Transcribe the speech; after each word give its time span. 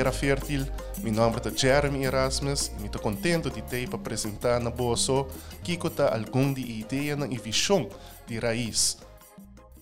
Terra 0.00 0.12
Fértil. 0.12 0.66
Meu 1.02 1.12
nome 1.12 1.36
é 1.44 1.50
Jeremy 1.54 2.04
Erasmus 2.04 2.72
e 2.80 2.86
estou 2.86 3.02
contente 3.02 3.50
de 3.50 3.60
ter 3.60 3.86
para 3.86 3.98
apresentar 3.98 4.58
na 4.58 4.70
Boa 4.70 4.96
que 5.62 5.74
está 5.74 6.14
algum 6.14 6.54
de 6.54 6.62
ideia 6.62 7.18
e 7.30 7.36
visão 7.36 7.86
de 8.26 8.38
raiz. 8.38 8.96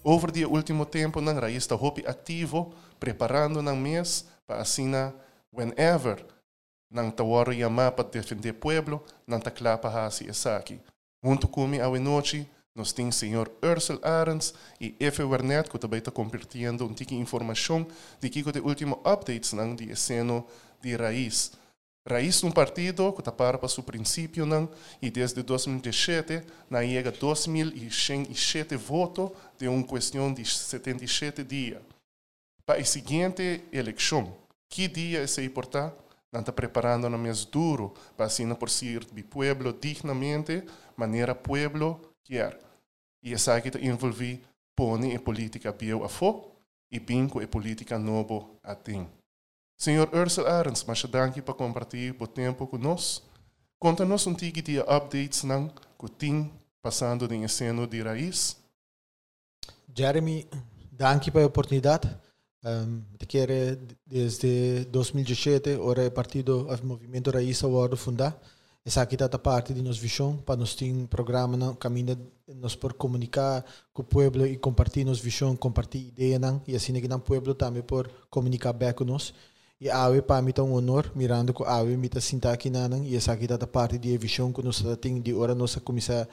Over 0.02 0.32
o 0.44 0.50
último 0.50 0.84
tempo, 0.84 1.20
na 1.20 1.32
raiz 1.34 1.58
está 1.58 1.76
ativo, 2.04 2.74
preparando 2.98 3.62
na 3.62 3.72
mês 3.76 4.26
para 4.44 4.60
assinar 4.60 5.14
whenever 5.52 6.26
nang 6.90 7.12
tawaro 7.12 7.52
yama 7.52 7.92
para 7.92 8.08
defender 8.08 8.54
pueblo, 8.54 9.04
nang 9.24 9.38
taklapa 9.40 9.88
hasi 9.88 10.28
esaki. 10.28 10.80
Junto 11.22 11.46
comigo 11.46 11.94
a 11.94 11.98
noite, 12.00 12.50
nós 12.78 12.92
temos 12.92 13.16
o 13.16 13.18
senhor 13.18 13.50
Ursel 13.60 13.98
Arends 14.02 14.54
e 14.80 14.94
Efe 15.00 15.22
Wernet, 15.22 15.68
que 15.68 15.78
também 15.78 15.98
está 15.98 16.12
compartilhando 16.12 16.86
um 16.86 16.94
tique 16.94 17.14
informação 17.14 17.84
de 18.20 18.30
que 18.30 18.40
o 18.40 18.66
último 18.66 19.00
updates 19.04 19.52
nang 19.52 19.74
de 19.74 19.90
esceno 19.90 20.46
de 20.80 20.94
raiz. 20.94 21.52
Raiz 22.08 22.42
um 22.44 22.52
partido 22.52 23.12
que 23.12 23.20
está 23.20 23.32
para 23.32 23.58
para 23.58 23.68
o 23.68 23.82
princípio 23.82 24.46
não 24.46 24.70
e 25.02 25.10
desde 25.10 25.42
2017 25.42 26.42
na 26.70 26.82
chega 26.82 27.12
2.107 27.12 28.76
votos 28.76 29.30
de 29.58 29.66
uma 29.66 29.82
questão 29.82 30.32
de 30.32 30.44
77 30.44 31.42
dias. 31.42 31.82
Para 32.64 32.80
a 32.80 32.84
seguinte 32.84 33.64
eleição, 33.72 34.32
que 34.70 34.86
dia 34.86 35.26
se 35.26 35.42
importar? 35.42 35.92
Não 36.30 36.40
está 36.40 36.52
preparando 36.52 37.10
no 37.10 37.18
mês 37.18 37.44
duro 37.44 37.92
para 38.16 38.26
assim 38.26 38.54
por 38.54 38.70
ser 38.70 39.04
de 39.04 39.22
pueblo 39.24 39.72
dignamente, 39.72 40.62
maneira 40.96 41.34
pueblo 41.34 42.00
quer. 42.22 42.67
E 43.22 43.32
essa 43.32 43.60
que 43.60 43.68
está 43.68 43.80
envolver 43.80 44.40
põe 44.76 45.14
a 45.14 45.20
política 45.20 45.72
bio 45.72 46.04
a 46.04 46.08
fo 46.08 46.52
e 46.90 47.00
binco 47.00 47.40
a 47.40 47.46
política 47.46 47.98
novo 47.98 48.58
a 48.62 48.74
tem. 48.74 49.08
Senhor 49.76 50.08
Ursula 50.12 50.50
Arens, 50.50 50.84
mas 50.84 51.02
danke 51.04 51.40
para 51.40 51.54
compartilhar 51.54 52.14
o 52.18 52.26
tempo 52.26 52.66
conosco. 52.66 53.26
Conta-nos 53.78 54.26
um 54.26 54.34
tique 54.34 54.60
de 54.60 54.80
updates 54.80 55.44
não 55.44 55.68
que 55.68 56.10
tem 56.10 56.52
passando 56.82 57.32
em 57.32 57.46
cena 57.46 57.86
de 57.86 58.02
raiz. 58.02 58.56
Jeremy, 59.94 60.48
danke 60.90 61.30
pela 61.30 61.46
oportunidade. 61.46 62.08
Um, 62.64 63.02
quer 63.28 63.78
desde 64.04 64.84
2017, 64.86 65.76
ora 65.76 66.02
é 66.02 66.10
partido 66.10 66.66
o 66.68 66.86
movimento 66.86 67.30
Raiz 67.30 67.62
Award 67.62 67.96
fundar. 67.96 68.36
Essa 68.84 69.02
aqui 69.02 69.16
está 69.16 69.38
parte 69.38 69.74
de 69.74 69.82
nossa 69.82 70.00
visão 70.00 70.36
para 70.36 70.56
nós 70.56 70.74
ter 70.74 70.90
um 70.90 71.06
programa 71.06 71.56
não 71.56 71.74
caminho 71.74 72.16
nós 72.56 72.74
por 72.74 72.94
comunicar 72.94 73.64
com 73.92 74.02
o 74.02 74.04
povo 74.04 74.46
e 74.46 74.56
compartilhar 74.56 75.06
nossa 75.06 75.22
visão, 75.22 75.54
compartilhar 75.54 76.08
ideia 76.08 76.38
não 76.38 76.62
e 76.66 76.74
assim 76.74 76.94
que 76.94 77.06
não 77.06 77.20
povo 77.20 77.54
também 77.54 77.82
por 77.82 78.10
comunicar 78.30 78.72
bem 78.72 78.92
com 78.92 79.04
nós. 79.04 79.34
E 79.80 79.88
a 79.90 80.22
para 80.22 80.42
mim 80.42 80.52
é 80.56 80.62
um 80.62 80.72
honor 80.72 81.12
mirando 81.14 81.52
com 81.52 81.64
a 81.64 81.84
me 81.84 82.06
está 82.06 82.20
sentar 82.20 82.54
aqui 82.54 82.70
não 82.70 83.04
e 83.04 83.14
essa 83.14 83.32
aqui 83.32 83.44
está 83.44 83.66
parte 83.66 83.98
de 83.98 84.16
visão 84.18 84.52
que 84.52 84.62
nós 84.62 84.82
tem 85.00 85.20
de 85.20 85.34
hora 85.34 85.54
nós 85.54 85.76
começar 85.76 86.26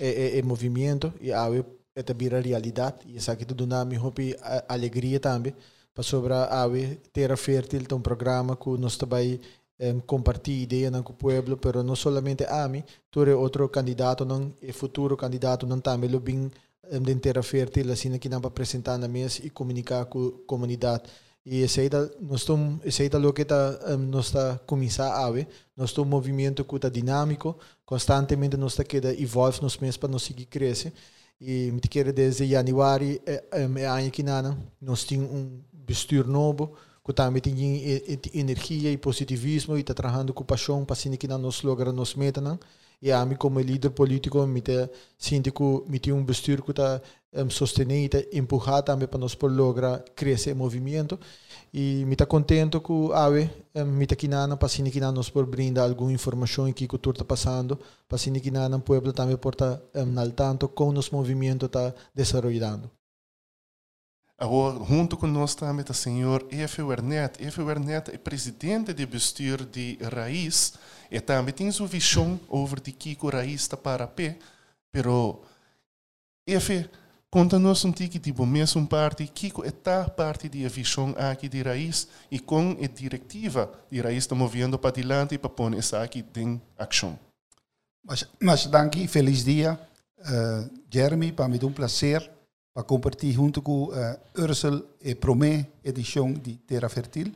é, 0.00 0.08
é, 0.08 0.38
é 0.38 0.42
movimento 0.42 1.12
e 1.20 1.32
a 1.32 1.46
é 1.94 2.14
vira 2.14 2.40
realidade 2.40 3.06
e 3.06 3.16
essa 3.16 3.32
aqui 3.32 3.44
tudo 3.44 3.66
na 3.66 3.84
me 3.84 3.98
hope 3.98 4.36
alegria 4.68 5.20
também 5.20 5.54
para 5.94 6.02
sobre 6.02 6.32
a 6.32 6.66
terra 7.12 7.36
fértil 7.36 7.80
um 7.92 8.00
programa 8.00 8.56
que 8.56 8.70
nós 8.78 8.96
também 8.96 9.40
compartilhar 10.06 10.62
ideia 10.62 11.02
com 11.02 11.12
o 11.12 11.16
povo 11.16 11.56
pero 11.56 11.82
não 11.82 11.96
somente 11.96 12.44
a 12.44 12.68
mim 12.68 12.84
é 13.16 13.34
outro 13.34 13.68
candidato 13.68 14.24
não 14.24 14.52
é 14.62 14.72
futuro 14.72 15.16
candidato 15.16 15.66
não 15.66 15.80
também 15.80 16.08
lo 16.10 16.20
bem 16.20 16.50
um, 16.90 17.00
de 17.00 17.14
terra 17.16 17.42
fértil 17.42 17.90
assim 17.90 18.16
que 18.18 18.28
não 18.28 18.40
para 18.40 18.48
apresentar 18.48 18.98
na 18.98 19.08
mesa 19.08 19.40
e 19.44 19.50
comunicar 19.50 20.04
com 20.06 20.28
a 20.28 20.46
comunidade 20.46 21.04
e 21.44 21.62
esse 21.62 21.80
aí 21.80 21.90
nós 22.20 22.40
estamos 22.40 22.80
esse 22.84 23.02
aí 23.02 23.08
o 23.08 23.32
que 23.32 23.46
nós 24.08 24.26
está 24.26 24.60
começar 24.66 25.12
a 25.12 25.30
ver 25.30 25.48
nós 25.76 25.90
estamos 25.90 26.06
um 26.06 26.10
movimento 26.10 26.64
que 26.64 26.76
está 26.76 26.88
dinâmico 26.88 27.58
constantemente 27.84 28.56
nós 28.56 28.72
está 28.72 28.84
que 28.84 28.98
evolve 29.18 29.60
nos 29.62 29.78
meses 29.78 29.96
para 29.96 30.08
nós 30.08 30.22
seguir 30.22 30.46
crescer 30.46 30.92
e 31.40 31.72
me 31.72 31.80
quer 31.80 32.12
desde 32.12 32.46
januário 32.46 33.20
é, 33.26 33.42
é 33.50 33.86
ano 33.86 34.10
que 34.12 34.22
nós 34.22 35.02
temos 35.04 35.28
um 35.28 35.60
bestuur 35.72 36.26
novo 36.26 36.76
que 37.04 37.12
também 37.12 37.42
tem 37.42 37.54
energia 38.34 38.90
e 38.92 38.96
positivismo 38.96 39.76
e 39.76 39.80
está 39.80 39.94
trabalhando 39.94 40.32
com 40.32 40.44
paixão 40.44 40.84
para 40.84 40.94
assim 40.94 41.16
que 41.16 41.28
nós 41.28 41.62
logramos 41.62 41.96
nos 41.96 42.14
metas 42.14 42.58
e 43.02 43.10
a 43.10 43.26
mim 43.26 43.34
como 43.34 43.58
líder 43.58 43.90
político 43.90 44.46
me 44.46 44.62
sinto 45.18 45.52
que 45.52 45.90
me 45.90 45.98
tem 45.98 46.12
um 46.12 46.24
bestuur 46.24 46.62
que 46.62 46.70
está 46.70 47.00
um, 47.34 47.50
sostener 47.50 48.08
e 48.32 48.38
empurrar 48.38 48.82
também 48.84 49.08
para 49.08 49.18
nós 49.18 49.34
por 49.34 49.50
lograr 49.50 50.04
crescer 50.14 50.54
movimento. 50.54 51.18
E 51.74 52.04
me 52.06 52.12
está 52.12 52.24
contente 52.26 52.78
que 52.78 52.92
ave 53.12 53.50
um, 53.74 53.84
me 53.86 54.04
está 54.04 54.14
quinana 54.14 54.56
para 54.56 54.66
assim 54.66 54.84
que 54.84 55.00
nós 55.00 55.28
por 55.28 55.46
brindar 55.46 55.88
alguma 55.88 56.12
informação 56.12 56.72
que 56.72 56.84
o 56.84 56.98
tudo 56.98 57.16
está 57.16 57.24
passando. 57.24 57.76
Para 58.08 58.14
assim 58.14 58.32
que 58.34 58.50
o 58.50 58.80
povo 58.80 59.12
também 59.12 59.36
por 59.36 59.54
estar 59.54 59.80
um, 59.96 60.30
tanto 60.30 60.68
com 60.68 60.90
o 60.90 60.92
nosso 60.92 61.12
movimento 61.12 61.66
está 61.66 61.92
desenvolvendo 62.14 63.01
Agora, 64.42 64.84
junto 64.84 65.16
conosco 65.16 65.60
também 65.60 65.84
o 65.88 65.94
senhor 65.94 66.44
Efe 66.50 66.82
Wernet. 66.82 67.40
Efe 67.40 67.62
Wernet 67.62 68.10
é 68.10 68.18
presidente 68.18 68.92
do 68.92 69.06
bestuur 69.06 69.64
de 69.64 69.96
Raiz 70.02 70.74
e 71.08 71.20
também 71.20 71.54
tem 71.54 71.70
sua 71.70 71.86
visão 71.86 72.40
over 72.48 72.80
de 72.80 72.90
Kiko 72.90 73.28
Raiz 73.30 73.60
está 73.60 73.76
para 73.76 74.04
pé. 74.08 74.36
Pero, 74.90 75.42
Efe, 76.44 76.90
conta-nos 77.30 77.84
um 77.84 77.92
tique 77.92 78.18
de 78.18 78.32
mesmo 78.44 78.84
parte, 78.84 79.28
Kiko 79.28 79.64
está 79.64 80.10
parte 80.10 80.48
da 80.48 80.68
visão 80.68 81.14
aqui 81.16 81.48
de 81.48 81.62
Raiz 81.62 82.08
e 82.28 82.40
com 82.40 82.76
a 82.82 82.86
diretiva 82.88 83.72
de 83.88 84.00
Raiz 84.00 84.24
está 84.24 84.34
movendo 84.34 84.76
para 84.76 84.90
adiante 84.90 85.38
para 85.38 85.50
pôr 85.50 85.72
isso 85.74 85.94
aqui 85.94 86.24
em 86.34 86.60
ação. 86.76 87.16
Mas, 88.04 88.26
mas, 88.40 88.66
danke, 88.66 89.06
feliz 89.06 89.44
dia. 89.44 89.78
Uh, 90.18 90.68
Jeremy, 90.92 91.30
para 91.30 91.46
mim 91.46 91.60
é 91.62 91.64
um 91.64 91.72
prazer 91.72 92.28
para 92.74 92.82
compartilhar 92.82 93.34
junto 93.34 93.60
com 93.60 93.84
uh, 93.84 93.92
Ursel 94.38 94.82
e 95.00 95.14
Promé 95.14 95.66
edição 95.84 96.32
de 96.32 96.54
Terra 96.56 96.88
Fertil. 96.88 97.32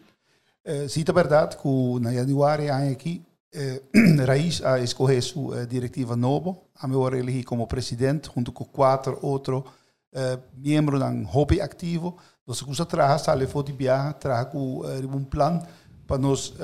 Uh, 0.64 0.88
Sim, 0.88 1.04
é 1.06 1.12
verdade 1.12 1.56
que 1.56 2.00
na 2.00 2.12
januário 2.12 2.72
aqui 2.72 3.22
uh, 3.54 4.24
Raiz 4.26 4.62
a 4.64 4.80
escolher 4.80 5.22
sua 5.22 5.62
uh, 5.62 5.66
diretiva 5.66 6.16
nova. 6.16 6.56
A 6.74 6.88
meu 6.88 7.06
elegi 7.14 7.44
como 7.44 7.66
presidente 7.66 8.30
junto 8.34 8.50
com 8.50 8.64
quatro 8.64 9.19
outros 9.22 9.60
uh, 9.60 10.42
membros 10.56 11.00
do 11.00 11.24
hobby 11.24 11.60
ativo. 11.60 12.16
Nós 12.47 12.60
começamos 12.60 12.80
a 12.80 12.86
trabalhar, 12.86 13.18
sale 13.18 13.47
for 13.47 13.62
de 13.62 13.72
viagem, 13.72 14.14
trabalhar 14.14 14.47
com 14.47 14.82
um 14.82 15.24
plano 15.24 15.66
para 16.06 16.16
nos 16.16 16.54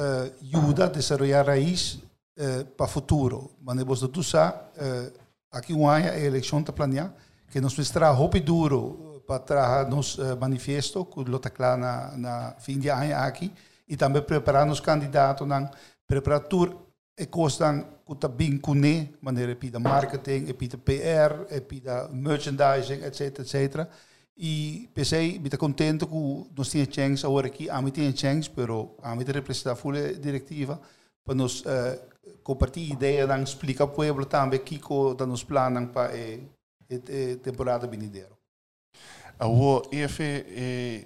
ajudar 0.54 0.84
a 0.84 0.88
desenvolver 0.88 1.42
Raiz 1.42 1.98
para 2.76 2.86
o 2.86 2.88
futuro. 2.88 3.50
Mas 3.60 3.74
nós 3.74 4.00
uh, 4.76 5.12
aqui 5.50 5.74
um 5.74 5.88
ano 5.88 6.08
a 6.08 6.18
eleição 6.20 6.60
está 6.60 6.72
planeada 6.72 7.12
que 7.52 7.60
nos 7.60 7.74
roupa 8.14 8.40
duro 8.40 9.22
para 9.26 9.84
nos 9.84 10.16
uh, 10.16 10.36
manifesto 10.40 11.04
que 11.04 11.22
lota 11.22 11.52
lá 11.58 11.76
na, 11.76 12.16
na 12.16 12.52
fim 12.58 12.78
de 12.78 12.88
ano 12.88 13.14
aqui 13.14 13.52
e 13.86 13.94
também 13.94 14.22
preparar 14.22 14.64
nos 14.64 14.80
candidatos 14.80 15.46
na 15.46 15.70
preparatura 16.06 16.74
e 17.18 17.26
costa 17.26 17.86
que 18.06 18.12
está 18.14 18.26
bem 18.26 18.56
com 18.56 18.74
maneira 19.20 19.54
de 19.54 19.78
marketing, 19.78 20.46
e 20.48 20.66
de 20.66 20.76
PR, 20.78 21.44
e 21.50 21.60
de 21.60 22.14
merchandising, 22.14 23.04
etc, 23.04 23.40
etc. 23.40 23.86
E 24.34 24.88
pensei, 24.94 25.38
está 25.44 25.58
contente 25.58 26.06
que 26.06 26.46
nós 26.56 26.70
temos 26.70 26.88
chance 26.94 27.26
agora 27.26 27.48
aqui, 27.48 27.68
a 27.68 27.82
mim 27.82 27.90
tem 27.90 28.16
chance, 28.16 28.48
pero 28.48 28.96
a 29.02 29.14
mim 29.14 29.24
representar 29.24 29.72
a 29.72 29.76
full 29.76 29.94
diretiva 30.18 30.80
para 31.22 31.34
nos 31.34 31.60
uh, 31.60 31.98
compartilhar 32.42 32.94
ideia, 32.94 33.26
dan 33.26 33.42
explicar 33.42 33.84
ao 33.84 33.90
povo 33.90 34.24
também 34.24 34.58
que 34.60 34.78
que 34.78 35.26
nos 35.26 35.44
planos 35.44 35.90
para 35.92 36.16
e, 36.16 36.48
temporada 37.42 37.86
venidera. 37.86 38.30
O 39.40 39.82
EF 39.90 40.20
é, 40.20 41.04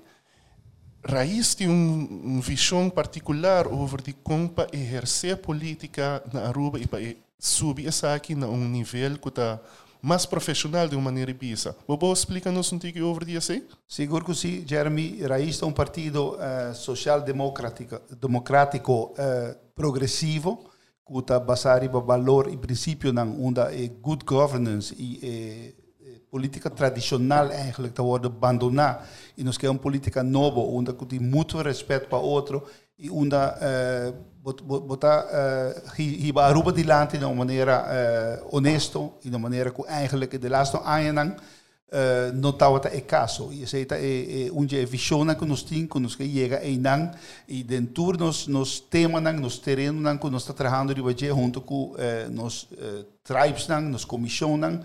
raiz 1.05 1.55
de 1.55 1.69
um, 1.69 2.09
um 2.25 2.41
visão 2.41 2.91
particular 2.91 3.67
sobre 3.67 4.03
de 4.03 4.13
como 4.13 4.49
para 4.49 4.69
exercer 4.73 5.37
política 5.39 6.23
na 6.33 6.49
Aruba 6.49 6.79
e 6.79 6.87
para 6.87 7.01
subir 7.39 7.87
essa 7.87 8.15
aqui 8.15 8.35
a 8.35 8.47
um 8.47 8.69
nível 8.69 9.19
que 9.19 9.29
está 9.29 9.61
mais 10.03 10.27
profissional 10.27 10.89
de 10.89 10.95
uma 10.95 11.05
maneira 11.05 11.33
bisa. 11.33 11.77
Você 11.87 12.13
explica-nos 12.13 12.73
um 12.73 12.79
pouco 12.79 12.99
sobre 12.99 13.33
isso 13.33 13.53
aí? 13.53 13.67
Seguro 13.89 14.25
que 14.25 14.35
sim, 14.35 14.65
Jeremy. 14.67 15.23
Raiz 15.23 15.61
é 15.61 15.67
um 15.67 15.73
partido 15.73 16.37
uh, 16.37 16.75
social-democrático 16.75 18.01
democrático, 18.21 19.15
uh, 19.15 19.57
progressivo, 19.75 20.71
está 21.15 21.39
baseado 21.39 21.85
em 21.85 21.89
valor 21.89 22.49
e 22.53 22.57
princípio 22.57 23.13
na 23.13 23.23
onda 23.23 23.73
é 23.73 23.89
good 23.89 24.25
governance 24.25 24.95
e 24.99 25.21
é, 25.23 25.87
política 26.31 26.69
tradicional 26.71 27.51
eigenlijk 27.51 27.95
te 27.95 28.03
worden 28.03 28.31
abandonada 28.31 29.01
e 29.37 29.45
nós 29.45 29.57
queremos 29.57 29.81
política 29.81 30.23
nova 30.23 30.61
onde 30.61 30.93
tem 30.93 31.21
muito 31.21 31.63
respeito 31.63 32.09
para 32.09 32.19
outro 32.19 32.63
e 32.99 33.11
onde 33.11 33.37
uh, 33.37 34.13
botar 34.43 35.25
uh, 35.27 35.93
hier 35.97 36.39
Aruba 36.39 36.73
die 36.73 36.85
land 36.85 37.19
de 37.19 37.25
uma 37.25 37.35
maneira 37.35 37.85
uh, 37.85 38.57
honesta 38.57 38.99
e 39.25 39.31
de 39.31 39.37
uma 39.37 39.49
maneira 39.49 39.71
que 39.71 39.83
eigenlijk 39.87 40.39
de 40.39 40.49
laatste 40.49 40.79
anos 40.85 41.41
uh, 41.89 42.33
não 42.35 42.51
está 42.51 42.67
é 42.93 43.01
caso. 43.01 43.53
E 43.53 43.63
essa 43.63 43.79
é, 43.79 43.85
é 43.85 44.51
onde 44.53 44.79
é 44.79 44.85
visão 44.85 45.27
que 45.35 45.45
nós 45.45 45.63
temos, 45.63 45.89
que 45.89 45.99
nós 45.99 46.13
chega 46.13 46.65
em 46.65 46.79
nan 46.79 47.11
e 47.49 47.63
dentro 47.63 48.13
nos 48.19 48.47
nos 48.47 48.81
temas 48.81 49.23
nan, 49.23 49.35
nos 49.35 49.59
terrenos 49.59 50.03
nan, 50.03 50.19
que 50.19 50.29
nós 50.31 50.43
está 50.43 50.53
trabalhando 50.53 51.15
de 51.15 51.29
junto 51.29 51.61
com 51.61 51.93
uh, 51.93 52.31
nos 52.31 52.65
uh, 52.65 53.05
tribes 53.23 53.67
nan, 53.69 53.81
nos 53.81 54.05
comissão 54.05 54.57
nan. 54.57 54.81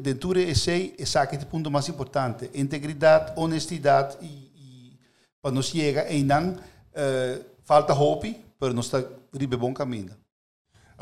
Dentro 0.00 0.38
esse 0.38 0.70
é 0.70 0.94
esse 0.98 1.18
o 1.18 1.46
ponto 1.46 1.70
mais 1.70 1.88
importante, 1.88 2.50
integridade, 2.52 3.32
honestidade 3.36 4.18
e, 4.20 4.26
e 4.26 4.98
para 5.40 5.50
nós 5.50 5.66
chegar 5.66 6.10
em 6.12 6.24
nan 6.24 6.52
uh, 6.52 7.44
falta 7.64 7.94
hope, 7.94 8.36
para 8.58 8.74
nós 8.74 8.86
estar 8.86 9.02
ribe 9.32 9.56
bom 9.56 9.72
caminho. 9.72 10.21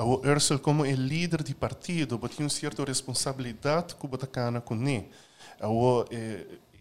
O 0.02 0.26
Ursel, 0.26 0.58
como 0.58 0.84
é 0.84 0.92
líder 0.92 1.42
de 1.42 1.54
partido, 1.54 2.18
tem 2.18 2.44
uma 2.44 2.48
certa 2.48 2.82
responsabilidade 2.84 3.94
que 3.94 4.06
você 4.06 4.26
tem 4.26 4.60
com 4.64 4.74
ele. 4.88 5.10
O 5.62 6.04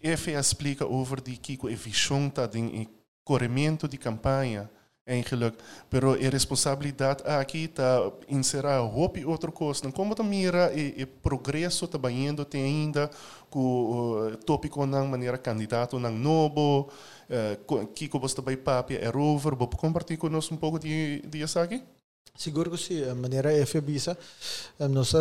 EFE 0.02 0.32
explica 0.32 0.86
over 0.86 1.20
de 1.20 1.36
que 1.36 1.58
a 1.66 1.76
visão 1.76 2.28
está 2.28 2.48
em 2.54 2.88
corrimento 3.22 3.86
de 3.86 3.98
campanha, 3.98 4.70
eigenlijk. 5.06 5.56
Pero 5.90 6.14
a 6.14 6.30
responsabilidade 6.30 7.22
aqui 7.26 7.64
está 7.64 8.10
inserir 8.28 8.80
roupa 8.80 9.18
e 9.18 9.24
outra 9.24 9.52
coisa. 9.52 9.92
Como 9.92 10.14
você 10.14 10.22
mira 10.22 10.72
o 10.72 11.06
progresso 11.22 11.84
está 11.84 12.10
indo 12.10 12.44
tem 12.44 12.64
ainda 12.64 13.10
com 13.50 13.60
o 13.60 14.36
tópico 14.38 14.86
na 14.86 15.04
maneira 15.04 15.36
candidato 15.36 15.98
não 15.98 16.10
novo, 16.10 16.88
que 17.94 18.08
você 18.08 18.32
está 18.32 18.42
bem 18.42 18.56
papi 18.56 18.96
é 18.96 19.08
rover, 19.08 19.54
vou 19.54 19.68
compartilhar 19.68 20.18
conosco 20.18 20.54
um 20.54 20.58
pouco 20.58 20.78
de 20.78 21.20
de 21.28 21.42
isso 21.42 21.58
aqui? 21.58 21.82
Seguro 22.36 22.70
que 22.70 22.78
sim, 22.78 23.04
a 23.04 23.14
maneira 23.14 23.52
é 23.52 23.66
FBISA, 23.66 24.16
nós 24.88 25.12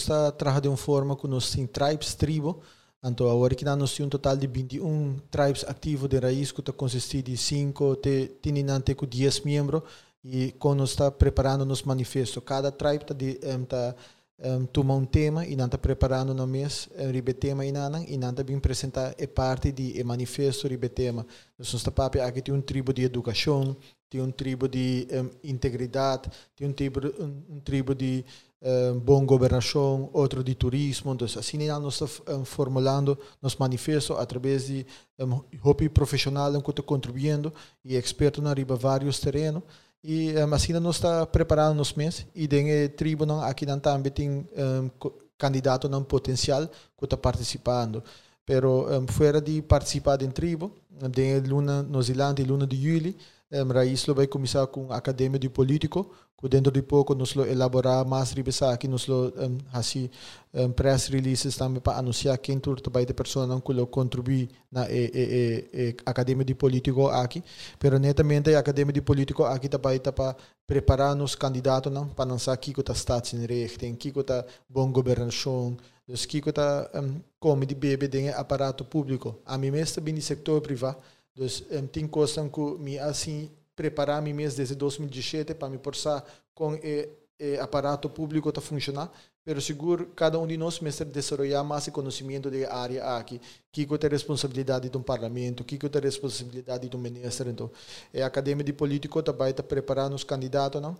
está 0.00 0.30
trabalhando 0.32 0.62
de 0.64 0.68
uma 0.68 0.76
forma 0.76 1.16
que 1.16 1.26
nós 1.26 1.50
temos 1.50 1.70
tribes, 1.70 2.14
tribo, 2.14 2.60
então 3.02 3.30
agora 3.30 3.54
que 3.54 3.64
nós 3.64 3.94
temos 3.94 4.00
um 4.00 4.08
total 4.10 4.36
de 4.36 4.46
21 4.46 5.18
tribes 5.30 5.64
ativos 5.64 6.08
de 6.10 6.18
raiz 6.18 6.52
que 6.52 6.60
consiste 6.72 7.22
de 7.22 7.36
5 7.36 7.96
te 7.96 8.32
tininte 8.42 8.94
com 8.94 9.06
10 9.06 9.40
membros 9.40 9.82
e 10.22 10.52
quando 10.58 10.80
nós 10.80 10.90
está 10.90 11.10
preparando 11.10 11.64
nos 11.64 11.84
manifestos, 11.84 12.42
cada 12.44 12.70
tribe 12.70 13.04
está 13.04 13.94
um, 14.40 14.66
toma 14.66 14.94
um 14.94 15.04
tema 15.04 15.46
e 15.46 15.54
está 15.54 15.78
preparando 15.78 16.32
no 16.34 16.46
mês 16.46 16.88
um 16.96 17.10
ribe 17.10 17.34
tema 17.34 17.64
e 17.64 17.72
não 17.72 18.02
e 18.02 18.14
está 18.14 18.44
bem 18.44 18.56
apresentar 18.56 19.14
é 19.18 19.26
parte 19.26 19.72
de 19.72 20.02
manifesto 20.04 20.68
ribe 20.68 20.88
tema 20.88 21.26
nós 21.58 21.72
está 21.72 21.90
papi 21.90 22.20
aqui 22.20 22.40
tem 22.40 22.54
um 22.54 22.60
tribo 22.60 22.92
de 22.92 23.02
educação 23.02 23.76
tem 24.10 24.20
um 24.20 24.30
tribo 24.30 24.68
de 24.68 25.06
um, 25.12 25.50
integridade 25.50 26.30
tem 26.56 26.68
um 26.68 26.72
tribo 26.72 27.00
um, 27.18 27.56
um 27.56 27.60
tribo 27.60 27.94
de 27.94 28.24
um, 28.62 28.98
bom 28.98 29.24
governação 29.24 30.10
outro 30.12 30.42
de 30.42 30.54
turismo. 30.54 31.12
Então 31.12 31.26
assim 31.26 31.58
nós 31.66 32.00
um, 32.00 32.44
formulando 32.44 33.18
nos 33.40 33.56
manifesto 33.56 34.14
através 34.14 34.66
de 34.66 34.86
um, 35.18 35.40
hobby 35.60 35.88
profissional 35.88 36.50
que 36.60 36.70
está 36.70 36.82
contribuindo 36.82 37.52
e 37.84 37.96
experto 37.96 38.42
na 38.42 38.52
riba 38.52 38.76
vários 38.76 39.20
terrenos. 39.20 39.62
E 40.02 40.32
assim 40.52 40.72
nós 40.74 40.96
está 40.96 41.26
preparando 41.26 41.76
nos 41.76 41.92
meses 41.92 42.26
e 42.34 42.46
tem 42.46 42.88
tribo 42.90 43.26
não 43.26 43.40
aqui 43.40 43.66
não 43.66 43.78
também 43.78 44.12
tem 44.12 44.30
um, 44.30 44.90
candidato 45.36 45.88
não 45.88 46.02
potencial 46.02 46.66
que 46.66 47.04
está 47.04 47.16
participando. 47.16 48.02
Pero 48.46 48.88
um, 48.90 49.06
fora 49.06 49.40
de 49.40 49.60
participar 49.60 50.22
em 50.22 50.30
tribo 50.30 50.72
tem 51.12 51.38
luna 51.40 51.82
no 51.82 52.02
Zelândia 52.02 52.44
luna 52.46 52.66
de 52.66 52.76
julho 52.76 53.14
um, 53.50 53.72
raiz 53.72 54.06
lo 54.06 54.14
vai 54.14 54.26
começar 54.26 54.66
com 54.66 54.92
academia 54.92 55.38
de 55.38 55.48
político 55.48 56.10
que 56.40 56.48
dentro 56.48 56.70
de 56.70 56.82
pouco 56.82 57.14
nos 57.14 57.34
lo 57.34 57.44
elaborar 57.44 58.06
mais 58.06 58.30
ribesa 58.32 58.70
aqui 58.70 58.86
nos 58.86 59.06
lo 59.08 59.32
um, 59.36 59.58
assim 59.72 60.08
um, 60.54 60.70
press 60.70 61.08
releases 61.08 61.56
também 61.56 61.80
para 61.80 61.98
anunciar 61.98 62.38
quem 62.38 62.60
tur 62.60 62.80
vai 62.92 63.04
de 63.04 63.12
pessoa 63.12 63.60
que 63.60 63.86
contribui 63.86 64.48
na 64.70 64.88
e, 64.88 65.10
e, 65.14 65.68
e, 65.72 65.96
academia 66.06 66.44
de 66.44 66.54
político 66.54 67.08
aqui. 67.08 67.42
Pero 67.78 67.98
netamente 67.98 68.54
a 68.54 68.60
academia 68.60 68.92
de 68.92 69.00
político 69.00 69.44
aqui 69.44 69.68
também 69.68 69.98
tá 69.98 70.12
para 70.12 70.36
preparar 70.66 71.16
nos 71.16 71.34
candidatos 71.34 71.92
não? 71.92 72.06
Para 72.06 72.30
lançar 72.30 72.52
aqui 72.52 72.72
que 72.72 72.80
está 72.80 72.92
status 72.94 73.34
em 73.34 73.44
rechten 73.44 73.94
aqui 73.94 74.12
que 74.12 74.20
está 74.20 74.44
bom 74.68 74.92
governação 74.92 75.76
aqui 76.08 76.40
que 76.40 76.50
está 76.50 76.88
um, 76.94 77.20
como 77.40 77.66
de 77.66 77.74
bebê 77.74 78.06
de 78.08 78.28
aparato 78.30 78.84
público. 78.84 79.38
A 79.44 79.58
mim 79.58 79.70
mesmo 79.70 79.96
também 79.96 80.14
no 80.14 80.22
setor 80.22 80.60
privado 80.60 80.98
Dus 81.38 81.64
um, 81.70 81.86
tem 81.86 82.04
coisas 82.08 82.50
que 82.50 82.60
me 82.80 82.98
assim 82.98 83.48
preparar 83.76 84.20
me 84.20 84.32
mesmo 84.32 84.56
desde 84.56 84.74
2017 84.74 85.54
para 85.54 85.68
me 85.68 85.78
forçar 85.78 86.24
com 86.52 86.74
o 86.74 87.62
aparato 87.62 88.10
público 88.10 88.52
a 88.52 88.60
funcionar, 88.60 89.08
pero 89.44 89.60
seguro 89.60 90.06
cada 90.16 90.36
um 90.40 90.48
de 90.48 90.56
nós 90.56 90.80
mestre 90.80 91.06
desenvolver 91.06 91.62
mais 91.62 91.88
conhecimento 91.90 92.50
da 92.50 92.74
área 92.74 93.16
aqui, 93.16 93.40
que 93.70 93.86
tem 93.86 94.10
responsabilidade 94.10 94.88
do 94.88 95.00
parlamento, 95.00 95.62
que 95.62 95.78
tem 95.78 96.02
responsabilidade 96.02 96.88
do 96.88 96.98
ministro, 96.98 97.48
então, 97.48 97.70
a 98.12 98.26
academia 98.26 98.64
de 98.64 98.72
político 98.72 99.22
também 99.22 99.50
está 99.50 99.62
preparando 99.62 100.16
os 100.16 100.24
candidatos, 100.24 100.82
não? 100.82 100.96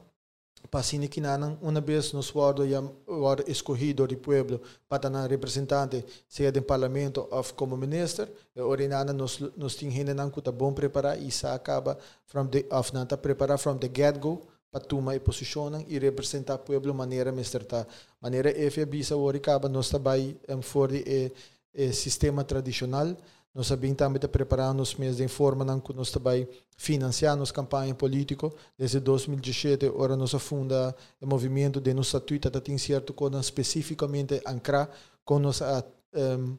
Pasine 0.71 1.09
Kinanan, 1.09 1.57
uma 1.63 1.81
vez 1.81 2.13
nos 2.13 2.35
ward 2.35 2.61
ward 3.07 3.45
escolhido 3.47 4.07
do 4.07 4.17
pueblo 4.17 4.61
para 4.89 5.09
na 5.09 5.27
representante, 5.27 6.05
seja 6.29 6.51
do 6.51 6.63
parlamento 6.63 7.27
ou 7.31 7.45
como 7.57 7.77
minister, 7.77 8.29
e 8.55 8.61
orinana 8.61 9.13
nos 9.13 9.39
nos 9.57 9.77
tinhinen 9.77 10.31
que 10.31 10.43
tá 10.43 10.53
bom 10.53 10.73
preparar 10.73 11.17
e 11.21 11.31
sa 11.31 11.55
acaba 11.55 11.97
from 12.27 12.49
the 12.49 12.67
of 12.71 12.93
nanta 12.93 13.17
preparar 13.17 13.59
from 13.59 13.79
the 13.79 13.89
get 13.89 14.19
go 14.19 14.43
para 14.71 14.81
tomar 14.81 15.15
e 15.15 15.21
posicionar 15.21 15.83
e 15.89 15.99
representar 15.99 16.57
o 16.57 16.59
pueblo 16.59 16.93
maneira 16.93 17.33
mesterta 17.33 17.87
maneira 18.21 18.51
EFA 18.51 18.85
bisa 18.85 19.17
ori 19.17 19.39
acaba 19.39 19.69
nos 19.69 19.89
trabalho 19.89 20.37
um, 20.49 20.61
for 20.61 20.91
de 20.91 21.33
e, 21.73 21.93
sistema 21.93 22.45
tradicional 22.45 23.17
nós 23.59 23.67
também 23.67 23.93
de 23.93 24.29
preparar 24.29 24.73
nos 24.73 24.95
meses 24.95 25.17
de 25.17 25.27
forma 25.27 25.81
que 25.81 25.93
nós 25.93 26.13
também 26.13 26.47
financiamos 26.77 27.51
campanha 27.51 27.93
política. 27.93 28.49
Desde 28.79 29.01
2017, 29.01 29.87
agora 29.87 30.17
nós 30.17 30.31
funda 30.35 30.95
o 31.21 31.27
movimento 31.27 31.81
de 31.81 31.93
nossa 31.93 32.21
tuita 32.21 32.53
que 32.53 32.61
tem 32.61 32.79
certo 32.79 33.13
coisa 33.13 33.41
especificamente 33.41 34.41
ancrar 34.47 34.89
com 35.25 35.41
nós 35.41 35.61
a 35.61 35.83
um, 36.15 36.57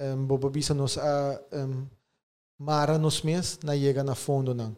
um, 0.00 0.26
bobabisa 0.26 0.72
nos 0.74 0.96
a 0.96 1.40
um, 1.52 1.84
mara 2.56 2.96
nos 2.98 3.22
meses 3.22 3.58
na 3.64 3.76
chega 3.76 4.04
na 4.04 4.14
fundo 4.14 4.54
não. 4.54 4.76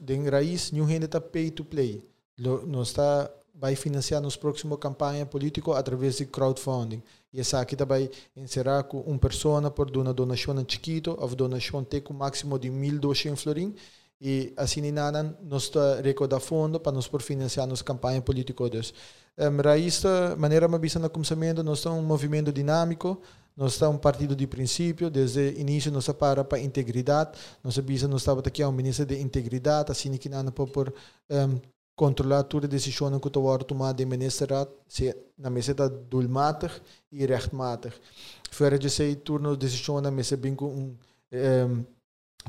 De 0.00 0.30
raiz, 0.30 0.70
nenhum 0.70 0.86
gente 0.86 1.06
está 1.06 1.20
pay 1.20 1.50
to 1.50 1.64
play. 1.64 2.04
Nós 2.38 2.88
está 2.88 3.28
vai 3.60 3.76
financiar 3.76 4.22
nos 4.22 4.36
próximos 4.36 4.78
campanha 4.78 5.26
política 5.26 5.76
através 5.76 6.16
de 6.16 6.24
crowdfunding. 6.24 7.02
E 7.32 7.40
essa 7.40 7.60
aqui 7.60 7.76
também 7.76 8.10
encerrar 8.34 8.84
com 8.84 9.00
uma 9.00 9.18
pessoa 9.18 9.70
por 9.70 9.94
uma 9.94 10.14
donação 10.14 10.56
chiquito, 10.66 11.18
a 11.20 11.26
donação 11.26 11.84
tem 11.84 12.00
com 12.00 12.14
máximo 12.14 12.58
de 12.58 12.70
1.200 12.70 13.36
florim, 13.36 13.74
e 14.20 14.52
assim 14.56 14.90
nada 14.90 15.36
nós 15.42 15.70
recordar 16.02 16.40
fundo 16.40 16.80
para 16.80 16.92
nos 16.92 17.06
por 17.06 17.22
financiar 17.22 17.66
nos 17.66 17.82
campanha 17.82 18.20
política 18.22 18.68
deles. 18.68 18.94
Um, 19.38 19.60
raiz 19.62 20.02
da 20.02 20.36
maneira 20.36 20.66
mais 20.66 20.80
vista 20.80 20.98
no 20.98 21.08
começamento, 21.08 21.62
nós 21.62 21.78
estamos 21.78 22.02
um 22.02 22.06
movimento 22.06 22.52
dinâmico, 22.52 23.20
nós 23.56 23.72
estamos 23.72 23.96
um 23.96 23.98
partido 23.98 24.34
de 24.34 24.46
princípio, 24.46 25.10
desde 25.10 25.40
o 25.40 25.60
início 25.60 25.92
nós 25.92 26.08
para 26.08 26.44
para 26.44 26.58
integridade, 26.58 27.38
nós 27.62 27.76
nós 27.76 28.20
estava 28.22 28.40
aqui 28.40 28.64
um 28.64 28.72
ministro 28.72 29.06
de 29.06 29.20
integridade, 29.20 29.92
assim 29.92 30.16
que 30.16 30.28
nada 30.28 30.50
por 30.50 30.92
um, 31.30 31.60
controlar 32.00 32.44
toda 32.44 32.66
decisão 32.66 33.20
que 33.20 33.38
wordt 33.38 33.66
tomada 33.66 34.02
in 34.02 34.06
ministerraad, 34.06 34.68
se 34.88 35.14
na 35.36 35.50
meseta 35.50 35.86
doelmatig 35.86 36.72
e 37.12 37.26
rechtmatig. 37.26 37.92
Verder 38.50 38.78
de 38.78 38.88
sei 38.88 39.16
turno 39.16 39.58
mesa 40.10 40.36
bem 40.38 40.54
com 40.54 40.66
um, 40.66 40.96
um 41.30 41.84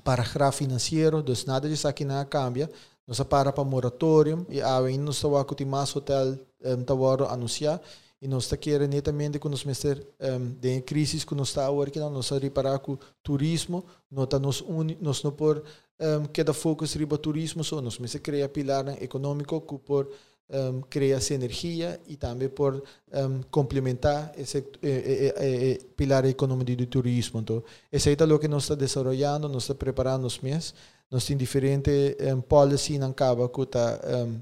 paragrafo 0.06 0.60
financeiro, 0.60 1.22
dus 1.22 1.46
nada 1.46 1.68
disso 1.68 1.86
aqui 1.86 2.06
não 2.06 2.26
cambia. 2.26 2.70
Nós 3.06 3.20
para 3.24 3.52
para 3.52 3.66
moratório 3.66 4.46
e 4.48 4.62
ainda 4.62 5.04
nós 5.04 5.16
estamos 5.16 5.44
com 5.44 5.66
mais 5.66 5.94
hotel 5.98 6.40
um, 6.64 6.84
tawaro 6.86 7.26
anunciar 7.26 7.82
e 8.22 8.28
nós 8.30 8.44
está 8.44 8.56
querendo 8.56 8.94
netamente 8.94 9.38
com 9.38 9.50
os 9.50 9.66
mestres 9.66 10.02
um, 10.22 10.54
de 10.62 10.82
crise 10.82 11.26
que 11.26 11.36
nós 11.36 11.50
está 11.50 11.66
agora 11.66 11.92
que 11.92 12.00
nós 12.00 12.30
reparar 12.30 12.80
com 12.80 12.98
turismo, 13.22 13.84
nós 14.10 14.30
nos 14.40 14.64
nós 15.02 15.24
não 15.24 15.32
por 15.32 15.62
um, 16.02 16.26
cada 16.26 16.54
focus 16.54 16.96
riba 16.96 17.18
turismo 17.18 17.64
só 17.64 17.82
nós 17.82 17.98
mas 18.00 18.16
cria 18.16 18.50
pilar 18.50 19.02
econômico 19.02 19.62
que 19.62 19.78
por 19.78 20.10
um, 20.52 20.82
cria 20.82 21.20
sinergia 21.22 22.00
e 22.08 22.18
também 22.18 22.50
por 22.50 22.84
um, 23.14 23.42
complementar 23.50 24.34
esse 24.38 24.58
eh, 24.58 24.64
eh, 24.84 25.34
eh, 25.38 25.80
pilar 25.96 26.26
econômico 26.26 26.76
do 26.76 26.86
turismo. 26.86 27.40
Então 27.40 27.64
esse 27.92 28.12
é 28.12 28.24
o 28.24 28.40
que 28.40 28.48
nós 28.48 28.64
está 28.64 28.76
desenvolvendo 28.76 29.48
nós 29.48 29.64
está 29.64 29.76
preparando 29.76 30.26
os 30.26 30.40
meses. 30.40 30.74
Nós 31.10 31.26
temos 31.26 31.40
diferentes 31.40 32.16
um, 32.34 32.42
policy 32.42 32.98
na 32.98 33.14
caba 33.14 33.48
que 33.50 33.62
está 33.62 34.00
um, 34.26 34.40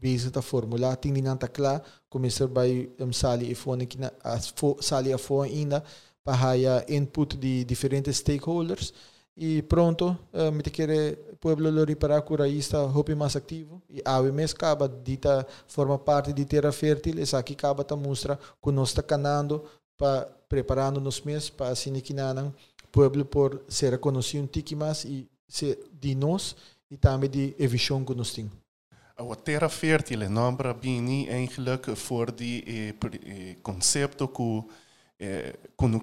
bezig 0.00 0.30
te 0.30 0.42
formular 0.42 0.96
tem 0.96 1.12
não 1.22 1.34
está 1.34 1.48
claro. 1.48 1.82
Começar 2.08 2.48
um, 3.00 3.12
sali 3.12 3.50
e 3.50 3.54
fone 3.54 3.86
que 3.86 3.98
na 3.98 4.10
sali 4.80 5.12
a 5.12 5.18
fone 5.18 5.50
ainda 5.52 5.82
para 6.24 6.84
input 6.88 7.36
de 7.36 7.64
diferentes 7.64 8.16
stakeholders 8.16 8.92
e 9.38 9.62
pronto, 9.62 10.18
uh, 10.32 10.50
me 10.50 10.62
quer 10.64 11.16
pueblo 11.38 11.70
lo 11.70 11.84
reparar 11.84 12.22
cura 12.22 12.48
está 12.48 12.82
hopi 12.84 13.14
mais 13.14 13.36
ativo 13.36 13.80
e 13.88 14.02
a 14.04 14.20
mes 14.20 14.52
acaba 14.52 14.88
dita 14.88 15.46
forma 15.68 15.96
parte 15.96 16.32
de 16.32 16.44
terra 16.44 16.72
fértil 16.72 17.20
essa 17.20 17.38
aqui 17.38 17.52
acaba 17.52 17.84
ta 17.84 17.94
mostra 17.94 18.36
que 18.60 18.72
nós 18.72 18.88
está 18.88 19.02
canando 19.02 19.64
para 19.96 20.26
preparando 20.48 21.00
nos 21.00 21.20
meses 21.22 21.50
para 21.50 21.70
assim 21.70 21.92
que 22.00 22.12
o 22.12 22.52
pueblo 22.90 23.24
por 23.24 23.62
ser 23.68 23.92
reconhecido 23.92 24.42
um 24.42 24.46
tique 24.48 24.74
mais 24.74 25.04
e 25.04 25.28
ser 25.46 25.78
de 25.92 26.14
nós 26.14 26.56
e 26.90 26.96
também 26.96 27.30
de 27.30 27.54
visão 27.68 28.04
que 28.04 28.14
nós 28.14 28.32
temos. 28.32 28.52
A 29.16 29.36
terra 29.36 29.68
fértil 29.68 30.22
é 30.22 30.28
nome 30.28 30.58
bem 30.80 31.28
eigenlijk 31.28 31.96
voor 31.96 32.32
die 32.32 32.64
eh, 32.64 32.94
eh, 33.26 33.56
concepto 33.62 34.28
que 34.28 34.64
eh, 35.20 35.54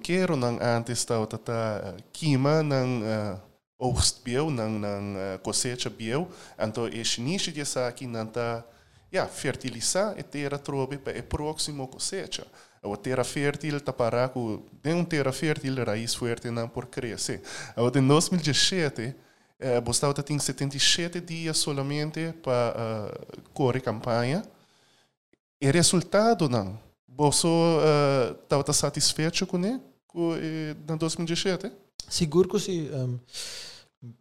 quero 0.02 0.36
não 0.36 0.58
antes 0.60 0.98
estava 0.98 1.26
tata 1.26 1.96
queima 2.12 2.62
não 2.62 3.00
uh, 3.00 3.40
oogstbeu 3.78 4.50
não 4.50 4.70
não 4.70 5.14
uh, 5.14 5.38
cosecha 5.42 5.90
beu 5.90 6.28
então 6.58 6.86
esse 6.88 7.20
nicho 7.20 7.50
de 7.52 7.62
não 8.06 8.26
tá 8.26 8.64
ja 9.12 9.26
fertilizar 9.26 10.18
a 10.18 10.22
terra 10.22 10.58
trobe 10.58 10.98
para 10.98 11.22
próximo 11.22 11.88
cosecha 11.88 12.46
a 12.82 12.96
terra 12.96 13.24
fértil 13.24 13.80
com 14.32 14.62
tem 14.82 14.94
um 14.94 15.04
terra 15.04 15.32
fértil 15.32 15.84
raiz 15.84 16.14
forte 16.14 16.50
não 16.50 16.68
por 16.68 16.86
crescer 16.86 17.42
a 17.74 17.82
em 17.98 18.06
2017 18.06 19.26
eh, 19.58 19.80
Bostava 19.80 20.12
tem 20.22 20.38
77 20.38 21.20
dias 21.20 21.56
solamente 21.56 22.32
para 22.42 22.74
uh, 22.76 23.50
correr 23.54 23.80
campanha. 23.80 24.42
E 25.60 25.70
resultado 25.70 26.48
não. 26.48 26.78
Você 27.16 27.48
estava 28.42 28.72
satisfeito 28.72 29.46
com 29.46 29.64
ele 29.64 29.80
em 30.88 30.96
2017? 30.96 31.72
Seguro 32.08 32.48
que 32.48 32.58
sim. 32.60 32.88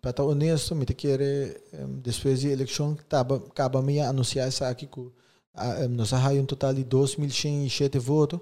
Para 0.01 0.11
estar 0.11 0.23
honesto, 0.23 0.73
me 0.73 0.85
quero 0.85 1.23
um, 1.73 1.99
depois 1.99 2.41
da 2.41 2.49
eleição, 2.49 2.97
acaba 3.49 3.81
me 3.81 3.99
anunciar 3.99 4.47
isso 4.47 4.63
aqui 4.63 4.87
que 4.87 5.11
nós 5.89 6.09
temos 6.09 6.39
um 6.39 6.45
total 6.45 6.73
de 6.73 6.85
2.107 6.85 7.99
votos 7.99 8.39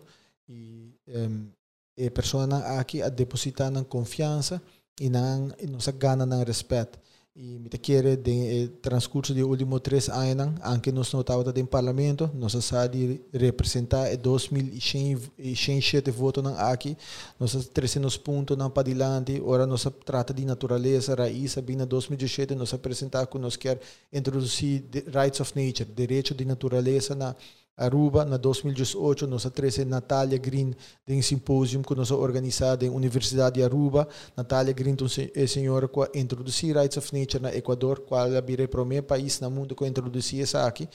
e 0.48 0.94
a 2.08 2.12
pessoa 2.12 2.46
aqui 2.80 3.02
a 3.02 3.10
depositar 3.10 3.72
na 3.72 3.84
confiança 3.84 4.62
e 5.00 5.10
não 5.10 5.52
nos 5.68 5.88
gana 5.88 6.26
ng 6.26 6.44
respeto. 6.46 7.00
E 7.36 7.58
me 7.58 7.68
quer 7.68 8.16
de 8.16 8.68
transcurso 8.80 9.34
de 9.34 9.42
último 9.42 9.80
três 9.80 10.08
anos, 10.08 10.54
anche 10.64 10.92
nós 10.92 11.12
notava 11.14 11.44
do 11.44 11.66
parlamento, 11.66 12.30
nós 12.36 12.52
sabe 12.64 13.24
representar 13.34 14.16
2.107 14.18 16.12
votos 16.12 16.46
aqui, 16.60 16.96
nós 17.40 17.56
300 17.70 18.18
pontos 18.18 18.56
não 18.56 18.70
para 18.70 18.88
adiante, 18.88 19.42
ora 19.44 19.66
nós 19.66 19.84
trata 20.06 20.32
de 20.32 20.46
natureza, 20.46 21.16
raiz, 21.16 21.56
bem 21.56 21.76
na 21.76 21.86
2017 21.86 22.54
nós 22.54 22.72
apresentar 22.72 23.26
que 23.26 23.40
nós 23.40 23.56
quer 23.56 23.80
introduzir 24.12 24.84
rights 25.12 25.40
of 25.40 25.54
nature, 25.56 25.90
direito 25.92 26.36
de 26.36 26.46
natureza 26.46 27.16
na 27.16 27.36
Aruba, 27.76 28.24
na 28.24 28.38
2018, 28.38 29.26
nós 29.26 29.44
trouxe 29.46 29.84
Natália 29.84 30.38
Green 30.38 30.76
de 31.08 31.16
um 31.16 31.22
simpósio 31.24 31.82
que 31.82 31.96
nós 31.96 32.12
organizado 32.12 32.86
na 32.86 32.92
Universidade 32.92 33.56
de 33.56 33.64
Aruba. 33.64 34.08
Natália 34.38 34.72
Green 34.72 34.96
é 35.34 35.48
senhora 35.48 35.88
que 35.88 36.20
introduziu 36.20 36.80
Rights 36.80 36.98
of 36.98 37.18
Nature 37.18 37.42
na 37.42 37.56
Equador, 37.56 38.02
qual 38.02 38.32
é 38.32 38.38
o 38.38 38.68
primeiro 38.68 39.04
país 39.04 39.40
no 39.40 39.50
mundo 39.50 39.76
que 39.76 39.88
introduziu 39.88 40.44
isso 40.44 40.56
aqui. 40.56 40.88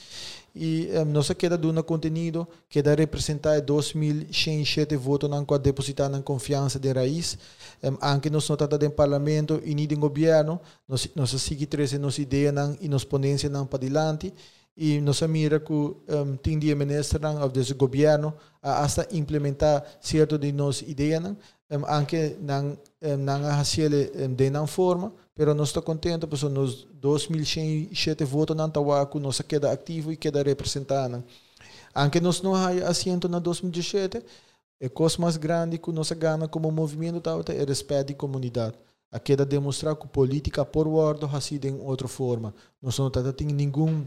E 0.54 0.88
um, 0.94 1.04
nós 1.06 1.28
queda 1.32 1.58
dando 1.58 1.82
conteúdo, 1.82 2.47
queda 2.68 2.94
representar 2.94 3.61
2.107 3.61 4.97
votos 4.97 5.28
não 5.28 5.44
que 5.44 5.58
depositar 5.58 6.08
na 6.08 6.23
confiança 6.23 6.78
de 6.78 6.92
raiz. 6.92 7.37
Um, 7.82 7.99
anche 8.00 8.30
nós 8.30 8.49
notamos 8.49 8.78
no 8.78 8.90
parlamento 8.90 9.61
e 9.64 9.75
no 9.75 9.97
governo, 9.97 10.61
nós, 10.88 11.08
nós 11.16 11.30
seguimos 11.42 11.92
nossa 11.94 12.23
ideia 12.23 12.52
e 12.80 12.88
nos 12.88 13.02
ponência 13.04 13.50
para 13.66 13.85
adiante 13.85 14.32
e 14.80 15.00
nós 15.00 15.20
mira 15.23 15.58
que 15.58 15.73
um, 15.73 16.37
tem 16.40 16.56
de 16.56 16.70
administrar 16.70 17.42
ou 17.42 17.49
desse 17.49 17.75
governo 17.75 18.32
a 18.62 18.85
hasta 18.85 19.08
implementar 19.11 19.85
certo 20.00 20.38
de 20.38 20.52
nos 20.52 20.82
ideias 20.82 21.20
um, 21.25 21.85
anche 21.88 22.37
não 22.40 22.78
um, 23.02 23.58
fazer 23.58 24.12
um, 24.14 24.32
de 24.32 24.66
forma 24.68 25.12
pero 25.35 25.52
nós 25.52 25.70
estamos 25.70 25.85
contentes 25.85 26.28
porque 26.28 26.49
nos 26.49 26.87
2007 26.94 28.25
votos 28.25 28.56
não 28.56 28.70
tawa 28.70 29.04
que 29.06 29.18
nós 29.18 29.40
queda 29.40 29.73
ativo 29.73 30.12
e 30.12 30.16
queda 30.16 30.44
representando 30.44 31.25
anche 31.92 32.20
nós 32.20 32.40
não 32.40 32.54
há 32.54 32.68
assento 32.88 33.28
na 33.28 33.40
2017 33.40 34.23
a 34.80 34.88
coisa 34.90 35.16
mais 35.18 35.37
grande 35.37 35.78
que 35.78 35.90
nós 35.90 36.12
ganha 36.12 36.47
como 36.47 36.70
movimento 36.70 37.20
é 37.50 37.64
respeito 37.64 38.12
da 38.12 38.14
comunidade 38.14 38.76
a 39.11 39.18
queda 39.18 39.44
demonstrar 39.44 39.97
que 39.97 40.06
política 40.06 40.64
por 40.64 40.87
word 40.87 41.25
ha 41.25 41.40
sido 41.40 41.64
em 41.64 41.80
outra 41.80 42.06
forma 42.06 42.54
nós 42.80 42.97
não 42.97 43.11
temos 43.11 43.52
nenhum 43.52 44.06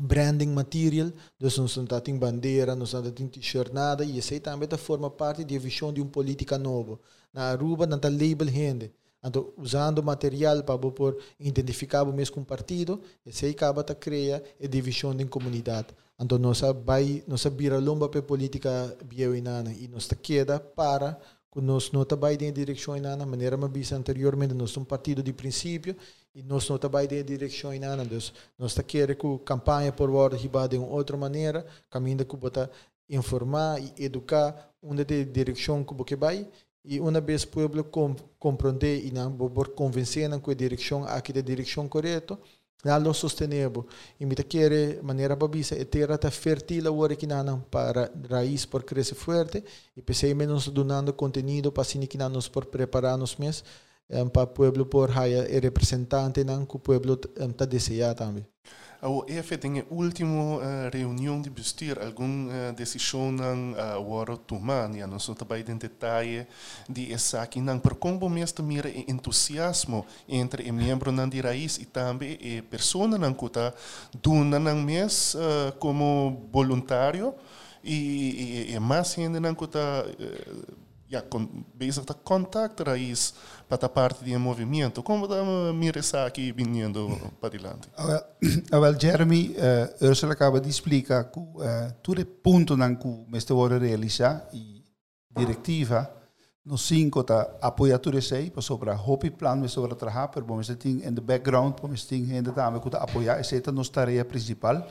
branding 0.00 0.48
material, 0.48 1.12
dus 1.38 1.58
não 1.58 1.66
está 1.66 2.00
tem 2.00 2.16
bandeira, 2.16 2.74
não 2.74 2.84
está 2.84 3.02
tem 3.02 3.28
t-shirt, 3.28 3.72
nada, 3.72 4.04
e 4.04 4.18
isso 4.18 4.38
também 4.40 4.68
forma 4.78 5.10
parte 5.10 5.44
da 5.44 5.58
visão 5.58 5.92
de 5.92 6.00
uma 6.00 6.10
política 6.10 6.58
nova. 6.58 6.98
Na 7.32 7.50
Aruba 7.50 7.86
não 7.86 7.96
está 7.96 8.08
label 8.08 8.48
gente. 8.48 8.92
Então, 9.22 9.52
usando 9.58 10.02
material 10.02 10.62
para 10.62 10.78
por 10.78 11.18
identificar 11.38 12.04
o 12.04 12.12
mesmo 12.12 12.42
partido, 12.44 13.02
isso 13.24 13.44
aí 13.44 13.50
acaba 13.50 13.84
de 13.84 13.94
criar 13.94 14.42
a 14.62 14.66
divisão 14.66 15.14
da 15.14 15.24
comunidade. 15.26 15.88
Então, 16.18 16.38
nós 16.38 16.62
vai, 16.84 17.22
nós 17.26 17.44
vira 17.44 17.78
lomba 17.78 18.08
para 18.08 18.22
política 18.22 18.96
bioinana 19.04 19.72
e 19.72 19.88
nós 19.88 20.08
queda 20.22 20.58
para 20.58 21.18
que 21.52 21.60
nós 21.60 21.90
não 21.90 22.04
trabalhamos 22.04 22.44
em 22.44 22.52
direção 22.52 22.96
inana, 22.96 23.26
maneira 23.26 23.56
como 23.56 23.68
disse 23.68 23.94
anteriormente, 23.94 24.54
nós 24.54 24.70
somos 24.70 24.86
um 24.86 24.88
partido 24.88 25.22
de 25.22 25.32
princípio 25.32 25.96
e 26.34 26.42
nós 26.42 26.68
não 26.68 26.78
trabalhamos 26.78 27.20
em 27.20 27.24
direção 27.24 27.74
inana, 27.74 28.04
então 28.04 28.18
nós 28.58 28.74
queremos 28.86 29.20
que 29.20 29.26
a 29.26 29.38
campanha 29.44 29.92
por 29.92 30.10
ordem 30.10 30.38
riba 30.40 30.68
de 30.68 30.78
uma 30.78 30.88
outra 30.88 31.16
maneira, 31.16 31.66
caminho 31.90 32.24
que 32.24 32.36
bota 32.36 32.70
informar 33.08 33.80
e 33.80 34.04
educar 34.04 34.70
onde 34.82 35.04
de 35.04 35.24
direção 35.24 35.82
que 35.82 35.92
você 35.92 36.14
vai 36.14 36.46
e 36.84 36.98
uma 36.98 37.20
vez 37.20 37.42
o 37.42 37.48
povo 37.48 38.16
compreender 38.38 39.04
e 39.04 39.10
não 39.10 39.36
convencer 39.76 40.30
que 40.40 40.50
a 40.50 40.54
direção 40.54 41.04
aqui 41.04 41.32
é 41.34 41.38
a 41.38 41.42
direção 41.42 41.88
correta, 41.88 42.38
algo 42.88 43.12
sustentável. 43.12 43.86
E 44.18 44.24
me 44.24 44.34
quer 44.34 45.02
maneira 45.02 45.36
babisa 45.36 45.74
é 45.74 45.84
terra 45.84 46.16
tá 46.16 46.30
fértil 46.30 46.88
agora 46.88 47.14
que 47.16 47.26
não 47.26 47.60
para 47.60 48.10
raiz 48.28 48.64
por 48.64 48.82
crescer 48.84 49.14
forte 49.14 49.62
e 49.96 50.00
pensei 50.00 50.34
menos 50.34 50.68
donando 50.68 51.12
conteúdo 51.12 51.72
para 51.72 51.82
assim 51.82 52.06
que 52.06 52.18
nos 52.18 52.48
por 52.48 52.66
preparar 52.66 53.18
nos 53.18 53.36
meses 53.36 53.64
um, 54.10 54.28
para 54.28 54.44
o 54.44 54.46
povo 54.46 54.86
por 54.86 55.10
haya 55.16 55.42
representante 55.60 56.42
não 56.44 56.64
que 56.64 56.76
o 56.76 56.78
povo 56.78 57.14
está 57.14 57.64
um, 57.64 57.68
desejar 57.68 58.14
também. 58.14 58.46
O 59.02 59.24
EF 59.26 59.56
tem 59.56 59.80
a 59.80 59.84
última 59.88 60.56
uh, 60.56 60.60
reunião 60.92 61.40
de 61.40 61.48
bestuur, 61.48 61.98
alguma 62.04 62.52
uh, 62.52 62.72
decisão 62.74 63.32
não 63.32 63.72
uh, 63.72 64.10
waro 64.10 64.36
tomar, 64.36 64.94
e 64.94 65.06
nós 65.06 65.24
também 65.38 65.64
em 65.66 65.76
detalhe 65.76 66.46
de 66.86 67.10
essa 67.10 67.40
aqui 67.40 67.62
não 67.62 67.78
por 67.78 67.94
como 67.94 68.28
mesmo 68.28 68.62
mira 68.62 68.90
entusiasmo 68.90 70.04
entre 70.28 70.70
o 70.70 70.74
membro 70.74 71.10
não 71.10 71.26
de 71.26 71.40
raiz 71.40 71.78
e 71.78 71.86
também 71.86 72.38
a 72.58 72.62
pessoa 72.62 73.08
não 73.08 73.32
que 73.32 73.46
está 73.46 73.72
dando 74.22 74.58
não 74.58 74.76
mês 74.76 75.34
uh, 75.34 75.72
como 75.78 76.46
voluntário 76.52 77.34
e, 77.82 78.66
e, 78.68 78.74
e 78.74 78.78
mais 78.80 79.16
ainda 79.16 79.40
não 79.40 79.54
que 79.54 79.64
está 79.64 80.04
uh, 80.04 80.89
ja, 81.10 81.28
con, 81.28 81.66
bezig 81.74 82.04
te 82.04 82.14
contact 82.22 82.80
raiz 82.80 83.34
para 83.68 83.88
parte 83.88 84.24
do 84.24 84.38
movimento. 84.38 85.02
Como 85.02 85.26
da 85.26 85.42
mira 85.72 86.00
aqui 86.24 86.52
vindo 86.52 87.18
para 87.40 87.56
adiante? 87.56 87.88
Well, 88.72 88.94
Jeremy, 89.00 89.56
uh, 89.56 90.06
Ursula 90.06 90.34
acaba 90.34 90.60
de 90.60 90.68
explicar 90.68 91.24
que 91.24 91.40
uh, 91.40 91.92
tudo 92.00 92.24
ponto 92.24 92.76
não 92.76 92.94
que 92.94 93.08
mestre 93.28 93.54
vora 93.54 93.78
realizar 93.78 94.48
e 94.52 94.84
diretiva 95.36 96.08
no 96.64 96.78
cinco 96.78 97.24
tá 97.24 97.44
tudo 98.00 98.18
isso 98.18 98.34
aí, 98.34 98.50
para 98.50 98.62
sobre 98.62 98.90
hopi 98.90 99.30
plan 99.30 99.56
me 99.56 99.68
sobre 99.68 99.96
trabalhar, 99.96 100.28
para 100.28 100.42
bom 100.42 100.58
mestre 100.58 100.76
tem 100.76 101.04
in 101.04 101.14
the 101.14 101.20
background, 101.20 101.74
para 101.74 101.88
mestre 101.88 102.22
tem 102.22 102.36
ainda 102.36 102.52
também 102.52 102.80
que 102.80 102.96
apoiar, 102.96 103.40
essa 103.40 103.56
é 103.56 103.62
a 103.66 103.72
nossa 103.72 103.90
tarefa 103.90 104.24
principal 104.26 104.86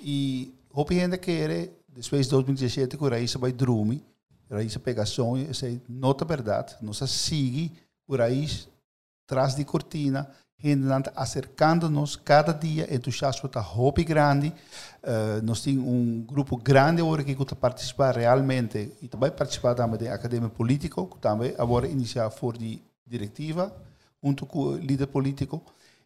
e 0.00 0.52
hopi 0.72 0.98
ainda 0.98 1.16
quer 1.16 1.70
depois 1.88 2.26
de 2.26 2.30
2017 2.30 2.96
que 2.96 3.04
o 3.04 3.08
raiz 3.08 3.34
vai 3.34 3.52
dormir 3.52 4.02
pegação, 4.80 5.36
essa 5.36 5.66
nota 5.88 6.24
verdade, 6.24 6.76
nós 6.82 6.98
sigue 7.06 7.72
o 8.06 8.16
raiz 8.16 8.68
traz 9.26 9.54
de 9.54 9.64
cortina, 9.64 10.28
acercando-nos 11.14 12.16
cada 12.16 12.52
dia, 12.52 12.92
entusiasmo 12.92 13.46
está 13.46 13.60
hobby 13.60 14.02
grande, 14.02 14.48
uh, 14.48 15.40
nós 15.44 15.62
temos 15.62 15.84
um 15.84 16.20
grupo 16.20 16.56
grande 16.56 17.00
agora 17.00 17.22
que 17.22 17.32
está 17.32 17.54
participar 17.54 18.16
realmente, 18.16 18.92
e 19.00 19.06
também 19.06 19.30
participar 19.30 19.74
também 19.74 20.00
da 20.00 20.12
academia 20.12 20.48
política, 20.48 21.06
que 21.06 21.18
também 21.18 21.54
agora 21.56 21.86
iniciar 21.86 22.28
for 22.30 22.58
de 22.58 22.82
diretiva, 23.06 23.72
junto 24.22 24.44
com 24.44 24.58
o 24.58 24.76
líder 24.76 25.06
político, 25.06 25.62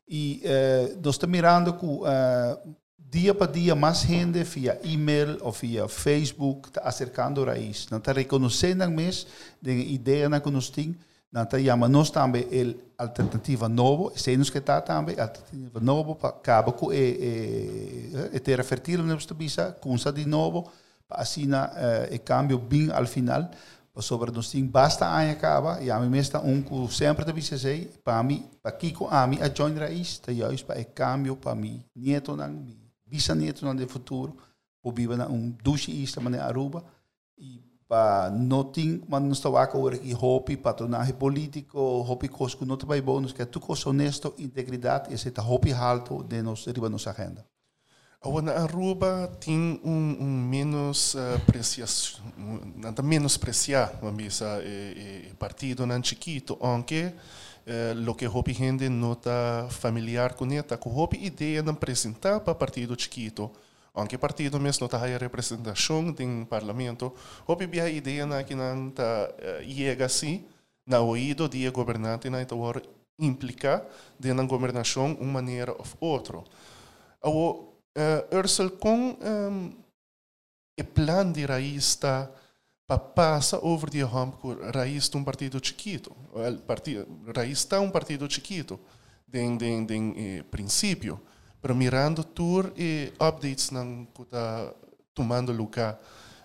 e 0.07 0.43
uh, 0.45 1.01
nós 1.03 1.15
estamos 1.15 1.33
mirando 1.33 1.73
que 1.73 1.87
uh, 1.87 2.77
dia 2.99 3.33
para 3.33 3.53
dia 3.53 3.75
mais 3.77 4.01
gente 4.01 4.43
via 4.43 4.81
e-mail 4.83 5.39
ou 5.41 5.53
via 5.53 5.89
Facebook 5.89 6.69
está 6.69 6.81
acercando 6.83 7.43
a 7.43 7.47
raiz. 7.53 7.87
Não 7.91 7.99
está 7.99 8.13
reconhecendo 8.13 8.89
mesmo 8.91 9.31
a 9.65 9.71
ideia 9.71 10.41
que 10.41 10.51
nós 10.51 10.69
temos. 10.69 10.97
Não 11.31 11.43
está 11.43 11.59
chamando 11.59 11.93
nós 11.93 12.11
também 12.11 12.77
a 12.99 13.05
alternativa 13.05 13.69
nova. 13.69 14.13
Se 14.17 14.37
nós 14.37 14.51
que 14.51 14.59
está 14.59 14.81
também 14.81 15.19
alternativa 15.19 15.81
nova 15.81 16.15
para 16.15 16.31
acabar 16.31 16.73
com 16.73 16.91
a, 16.91 16.95
a, 16.95 18.37
a 18.37 18.41
terra 18.41 18.65
fértil 18.65 19.03
na 19.03 19.15
nossa 19.15 19.35
bisa, 19.35 19.73
com 19.81 19.95
de 19.95 20.25
novo, 20.27 20.71
para 21.09 21.23
assim 21.23 21.49
o 21.51 22.21
cambio 22.25 22.59
bem 22.59 22.91
ao 22.91 23.07
final. 23.07 23.49
sobre 24.01 24.33
nós 24.33 24.51
tem 24.51 24.67
basta 24.67 25.07
a 25.07 25.31
acaba 25.31 25.81
e 25.81 25.89
a 25.89 26.01
mim 26.01 26.19
está 26.19 26.41
um 26.41 26.61
que 26.63 26.93
sempre 26.93 27.25
te 27.33 27.59
sei 27.59 27.91
para 28.03 28.23
mim 28.25 28.45
para 28.61 28.73
Kiko 28.73 29.07
a 29.09 29.25
mim 29.25 29.39
a 29.41 29.49
join 29.49 29.75
raiz 29.79 30.21
para 30.67 30.81
o 30.81 30.85
cambio 30.87 31.37
para 31.37 31.55
mim 31.55 31.85
neto 31.95 32.35
não 32.35 32.53
bisa 32.57 32.84
neto 33.35 33.65
não 33.65 33.75
de 33.75 33.87
futuro. 33.87 34.37
Viver 34.95 35.17
na 35.17 35.27
um 35.29 35.51
douche 35.63 35.91
ista 35.91 36.21
mas 36.21 36.35
Aruba. 36.35 36.85
E 37.39 37.61
para 37.89 38.31
tem 38.65 39.03
mas 39.09 39.23
não 39.23 39.33
está 39.33 39.49
a 39.49 39.63
agora 39.63 39.97
que 39.97 40.13
hobby 40.13 40.57
patronagem 40.57 41.15
político 41.15 42.01
hobby 42.01 42.29
cosco 42.29 42.65
não 42.65 42.79
vai 42.79 43.01
bom 43.01 43.23
que 43.27 43.45
tu 43.45 43.61
cos 43.61 43.85
honesto 43.87 44.35
integridade 44.39 45.13
esse 45.13 45.31
tá 45.31 45.43
hobby 45.43 45.73
alto 45.73 46.23
de 46.23 46.41
nós 46.43 46.65
riba 46.65 46.89
nossa 46.89 47.11
agenda 47.11 47.45
na 48.43 48.53
Aruba 48.53 49.31
tem 49.39 49.79
um, 49.85 50.17
um 50.19 50.49
menos 50.49 51.15
uh, 51.15 51.37
apreciação, 51.37 52.25
nada 52.77 53.03
menos 53.03 53.37
apreciar, 53.37 53.93
e, 54.63 55.29
e 55.31 55.35
partido 55.35 55.87
não 55.87 56.03
chiquito, 56.03 56.57
aunque 56.61 57.13
uh, 57.67 57.95
lo 57.95 58.15
que 58.15 58.27
hopi 58.27 58.53
gente 58.53 58.89
não 58.89 59.13
está 59.13 59.69
familiar 59.71 60.35
com 60.35 60.47
ele, 60.47 60.63
com 60.79 60.95
hopi 60.95 61.25
ideia 61.25 61.63
de 61.63 61.71
apresentar 61.71 62.41
para 62.41 62.55
partido 62.55 63.01
chiquito, 63.01 63.51
aunque 63.93 64.19
partido 64.19 64.59
mesmo 64.59 64.87
está 64.87 64.99
a 64.99 65.19
representação 65.19 66.13
do 66.13 66.47
parlamento, 66.47 67.13
hopi 67.47 67.81
a 67.81 67.89
ideia 67.89 68.27
na 68.27 68.43
que 68.43 68.55
não 68.55 68.89
está 68.89 69.31
uh, 69.31 69.73
chega 69.73 70.05
assim, 70.05 70.45
na 70.87 71.01
ouído 71.01 71.49
de 71.49 71.69
governante 71.71 72.29
na 72.29 72.43
então 72.43 72.61
implica 73.19 73.87
de 74.19 74.33
na 74.33 74.43
governação 74.45 75.15
uma 75.21 75.35
maneira 75.35 75.73
ou 75.73 75.87
outra. 76.01 76.43
Ou 77.23 77.79
uh, 77.97 78.37
Ursel, 78.37 78.71
com 78.73 79.17
um, 79.21 79.73
o 80.79 80.85
plano 80.85 81.33
de 81.33 81.45
raiz 81.45 81.85
está 81.85 82.31
para 82.87 82.99
passar 82.99 83.59
over 83.63 83.91
ramp 84.05 84.35
com 84.37 84.55
raiz 84.73 85.09
de 85.09 85.17
um 85.17 85.25
partido 85.25 85.65
chiquito. 85.65 86.15
Raiz 87.35 87.59
está 87.59 87.81
um 87.81 87.91
partido 87.91 88.31
chiquito, 88.31 88.79
den, 89.27 89.57
den, 89.57 90.15
eh, 90.17 90.43
princípio, 90.51 91.21
pero 91.61 91.75
mirando 91.75 92.23
tour 92.23 92.73
e 92.77 93.13
updates 93.19 93.71
que 94.15 94.23
está 94.23 94.73
tomando 95.15 95.53
lugar 95.53 95.99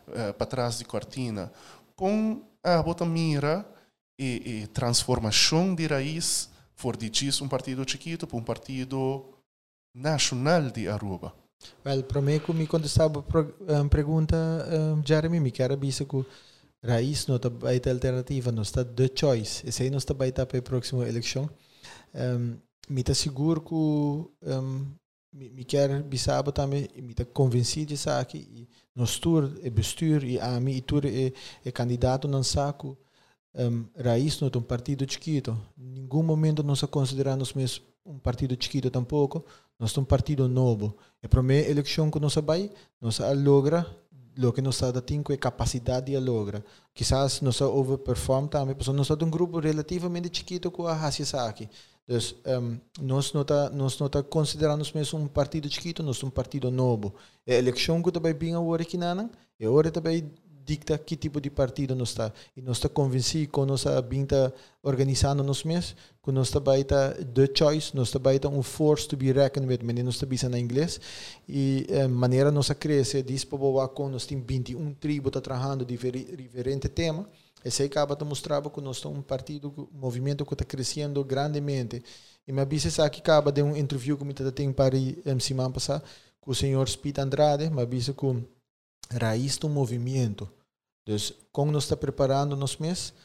uh, 0.08 0.34
para 0.34 0.48
trás 0.48 0.78
de 0.78 0.86
cortina, 0.86 1.52
com 1.96 2.42
a 2.64 2.82
bota 2.82 3.06
mira 3.06 3.66
e, 4.18 4.62
e 4.64 4.68
transformação 4.68 5.76
de 5.76 5.88
raiz 5.88 6.50
for 6.76 6.96
de 6.96 7.12
um 7.44 7.48
partido 7.50 7.84
chiquito 7.90 8.26
para 8.26 8.38
um 8.38 8.44
partido 8.44 9.26
nacional 9.94 10.70
de 10.70 10.88
Aruba. 10.88 11.34
Well, 11.86 12.04
para 12.04 12.22
mim, 12.22 12.40
como 12.40 12.60
me 12.60 12.68
contestava 12.68 13.20
a 13.20 13.90
pergunta, 13.90 14.36
um, 14.96 15.06
Jeremy, 15.06 15.40
me 15.40 15.52
quer 15.52 15.76
dizer 15.78 16.06
que 16.06 16.26
raiz 16.84 17.28
não 17.28 17.36
está 17.36 17.50
baita 17.50 17.92
alternativa, 17.92 18.52
não 18.52 18.64
está 18.64 18.84
the 18.84 19.10
choice. 19.14 19.68
Esse 19.68 19.84
aí 19.84 19.90
não 19.90 19.98
está 19.98 20.14
baita 20.14 20.46
para 20.46 20.60
a 20.60 20.62
próxima 20.62 21.08
eleição. 21.08 21.50
Um, 22.14 22.58
está 22.98 23.14
seguro 23.14 23.62
que 23.62 23.74
um, 23.74 24.86
me, 25.34 25.50
me 25.50 25.64
quer 25.64 26.02
dizer 26.04 26.42
também, 26.54 26.88
me 26.96 27.12
está 27.12 27.26
convencido 27.26 27.88
disso 27.88 28.10
aqui, 28.10 28.68
nós 28.96 29.20
tour, 29.20 29.52
e 29.62 29.70
bestuur, 29.70 30.24
e 30.24 30.40
a 30.40 30.60
mim, 30.60 30.74
e 30.74 30.82
tour, 30.82 31.06
e, 31.06 31.34
e 31.64 31.72
candidato 31.72 32.28
não 32.28 32.44
saco, 32.44 32.98
um, 33.56 33.86
raiz 33.98 34.40
não 34.40 34.50
é 34.54 34.58
um 34.58 34.62
partido 34.62 35.10
chiquito. 35.12 35.58
Em 35.78 36.02
nenhum 36.02 36.24
momento 36.24 36.64
nós 36.64 36.82
consideramos 36.82 37.54
mesmo 37.54 37.86
um 38.06 38.18
partido 38.18 38.56
chiquito 38.60 38.90
tampouco, 38.90 39.44
nós 39.80 39.92
somos 39.92 40.06
um 40.06 40.10
partido 40.10 40.48
novo. 40.48 40.96
E 41.22 41.28
para 41.28 41.42
mim, 41.42 41.56
a 41.56 41.70
eleição 41.70 42.10
que 42.12 42.20
nós 42.20 42.36
vai, 42.36 42.70
nós 43.02 43.20
logra 43.44 43.86
o 44.48 44.54
que 44.54 44.62
nós 44.62 44.80
temos 45.06 45.30
é 45.30 45.38
capacidade 45.38 46.12
de 46.12 46.18
logra. 46.18 46.64
Quizás 46.94 47.42
nós 47.42 47.60
overperform 47.62 48.48
também, 48.48 48.76
porque 48.76 48.92
nós 48.92 49.08
somos 49.08 49.24
um 49.24 49.30
grupo 49.30 49.60
relativamente 49.60 50.38
chiquito 50.38 50.72
com 50.72 50.88
a 50.88 50.94
Hassisaki. 50.94 51.70
Então, 52.08 52.80
nós 53.02 53.34
não 53.34 53.42
está 53.42 53.70
nós 53.70 54.00
não 54.00 54.10
considerando 54.24 54.84
mesmo 54.96 55.20
um 55.20 55.28
partido 55.28 55.70
chiquito, 55.70 56.02
nós 56.02 56.18
somos 56.18 56.32
um 56.32 56.36
partido 56.36 56.72
novo. 56.72 57.14
A 57.48 57.54
eleição 57.54 58.02
que 58.02 58.12
também 58.12 58.34
bem 58.34 58.56
agora 58.56 58.82
aqui 58.82 58.98
não, 58.98 59.30
e 59.60 59.66
agora 59.66 59.92
também 59.92 60.32
dicta 60.70 60.98
que 61.00 61.16
tipo 61.16 61.42
de 61.42 61.50
partido 61.50 61.96
nós 61.96 62.10
está. 62.10 62.32
E 62.56 62.62
nós 62.62 62.78
está 62.78 62.88
convencido 62.88 63.52
que 63.52 63.66
nós 63.66 63.86
está 63.86 64.54
organizando 64.84 65.44
nós 65.44 65.64
mesmos, 65.64 65.96
que 66.24 66.32
nós 66.32 66.48
está 66.48 66.60
baita 66.60 67.18
the 67.34 67.50
choice, 67.54 67.96
nós 67.96 68.10
está 68.10 68.20
baita 68.20 68.48
um 68.48 68.62
force 68.62 69.08
to 69.08 69.18
be 69.18 69.32
reckoned 69.32 69.68
with, 69.68 69.80
mas 69.84 70.04
nós 70.06 70.14
está 70.14 70.28
bisa 70.28 70.48
na 70.48 70.60
inglês. 70.60 71.02
E 71.48 71.88
a 71.90 71.94
eh, 71.94 72.08
maneira 72.08 72.52
nós 72.52 72.70
cresce, 72.70 73.24
diz 73.24 73.44
para 73.44 73.58
o 73.58 73.88
com 73.90 74.10
nós 74.10 74.28
tem 74.28 74.40
21 74.40 74.94
tribos 74.94 75.32
tá 75.32 75.42
trabalhando 75.42 75.84
diferente 75.84 76.88
tema. 76.88 77.28
Esse 77.66 77.84
acaba 77.84 78.16
de 78.16 78.24
mostrar 78.24 78.62
que 78.62 78.82
nós 78.82 78.98
estamos 78.98 79.18
um 79.18 79.22
partido, 79.24 79.74
um 79.92 80.00
movimento 80.00 80.46
que 80.46 80.54
está 80.54 80.64
crescendo 80.64 81.24
grandemente. 81.24 82.04
E 82.48 82.54
me 82.54 82.62
avisa 82.62 83.04
aqui 83.04 83.20
acaba 83.20 83.52
de 83.52 83.64
um 83.64 83.76
interview 83.76 84.18
que 84.18 84.24
me 84.24 84.34
tem 84.34 84.72
para 84.72 84.96
a 84.96 85.40
semana 85.40 85.72
passada 85.72 86.04
com 86.40 86.52
o 86.52 86.56
senhor 86.56 86.88
Spit 86.88 87.20
Andrade, 87.20 87.70
me 87.70 87.82
avisa 87.82 88.14
que 88.14 88.26
raiz 89.20 89.58
do 89.58 89.68
movimento 89.68 90.48
Dus 91.10 91.34
como 91.52 91.72
nós 91.72 91.86
está 91.86 91.98
preparando 91.98 92.56
nós 92.56 92.78
mesmos, 92.78 93.16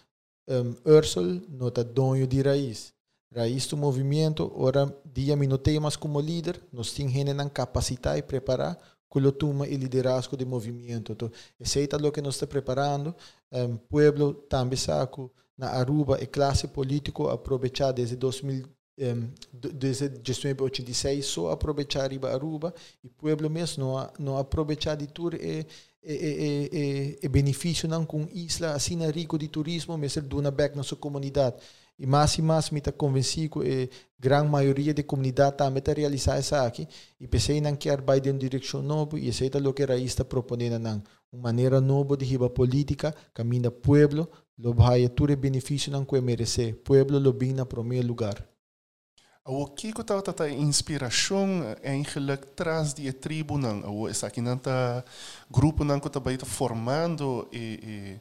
um, 0.48 0.74
Ursul 0.90 1.42
não 1.50 1.68
está 1.68 1.82
dono 1.82 2.26
de 2.26 2.40
raiz. 2.40 2.94
Raiz 3.30 3.66
do 3.66 3.76
movimento, 3.76 4.50
ora, 4.56 4.90
dia 5.04 5.36
me 5.36 5.46
notei 5.46 5.78
mais 5.78 5.94
como 5.94 6.18
líder, 6.18 6.58
nós 6.72 6.94
temos 6.94 7.14
a 7.14 7.50
capacidade 7.50 8.22
de 8.22 8.26
preparar 8.26 8.78
com 9.06 9.20
toma 9.30 9.68
e 9.68 9.76
liderazgo 9.76 10.34
do 10.34 10.46
movimento. 10.46 11.12
Então, 11.12 11.30
esse 11.60 11.78
é 11.78 11.96
o 11.96 12.10
que 12.10 12.22
nós 12.22 12.36
está 12.36 12.46
preparando. 12.46 13.14
Um, 13.52 13.76
pueblo 13.76 14.32
também 14.32 14.78
sabe 14.78 15.30
na 15.54 15.68
Aruba 15.68 16.16
a 16.16 16.26
classe 16.26 16.66
política 16.68 17.30
aproveitar 17.30 17.92
desde 17.92 18.16
2000 18.16 18.64
um, 18.96 19.28
desde 19.52 20.04
1986 20.04 21.26
só 21.26 21.50
aproveitar 21.50 22.08
Aruba 22.32 22.72
e 23.02 23.08
pueblo 23.08 23.50
mesmo 23.50 23.84
não 23.84 24.12
não 24.20 24.38
aproveitar 24.38 24.94
de 24.94 25.08
tudo 25.08 25.34
e 25.34 25.66
e, 26.04 26.68
e, 26.72 27.18
e, 27.22 27.28
benefício 27.28 27.88
não 27.88 28.04
com 28.04 28.28
isla 28.32 28.72
assim 28.72 28.98
rico 29.10 29.38
de 29.38 29.48
turismo, 29.48 29.96
mas 29.96 30.16
ele 30.16 30.26
dona 30.26 30.50
back 30.50 30.76
na 30.76 30.82
sua 30.82 30.98
comunidade. 30.98 31.56
E 31.98 32.06
mais 32.06 32.36
e 32.36 32.42
mais 32.42 32.70
me 32.70 32.78
está 32.78 32.90
convencido 32.92 33.60
que 33.60 33.84
a 33.84 34.20
grande 34.20 34.48
maioria 34.50 34.92
da 34.92 35.02
comunidade 35.02 35.56
também 35.56 35.78
está 35.78 35.92
realizar 35.92 36.38
isso 36.38 36.54
aqui. 36.56 36.88
E 37.20 37.26
pensei 37.26 37.60
não 37.60 37.76
quer 37.76 38.02
vai 38.02 38.18
em 38.18 38.36
direção 38.36 38.82
nova 38.82 39.18
e 39.18 39.28
é 39.28 39.68
o 39.68 39.72
que 39.72 39.82
a 39.82 39.86
raiz 39.86 40.06
está 40.06 40.24
propondo 40.24 40.78
não. 40.78 41.02
Uma 41.32 41.42
maneira 41.44 41.80
nova 41.80 42.16
de 42.16 42.24
riba 42.24 42.50
política, 42.50 43.14
caminho 43.32 43.70
pueblo, 43.70 44.28
lo 44.58 44.74
vai 44.74 45.08
tudo 45.08 45.36
benefício 45.36 45.90
não 45.92 46.04
que 46.04 46.20
merece. 46.20 46.72
Pueblo 46.72 47.18
lo 47.18 47.32
bem 47.32 47.52
na 47.52 47.64
primeiro 47.64 48.08
lugar. 48.08 48.53
O 49.46 49.66
que 49.66 49.92
que 49.92 50.02
tá 50.02 50.22
tá 50.22 50.48
inspiração 50.48 51.76
eigenlijk 51.82 52.46
traz 52.56 52.94
de 52.94 53.12
tribo 53.12 53.58
não 53.58 53.84
o 53.94 54.08
essa 54.08 54.26
aqui 54.26 54.40
não 54.40 54.56
tá 54.56 55.04
grupo 55.50 55.84
não 55.84 56.00
que 56.00 56.08
tá 56.08 56.18
bem 56.18 56.38
formando 56.38 57.46
e, 57.52 58.18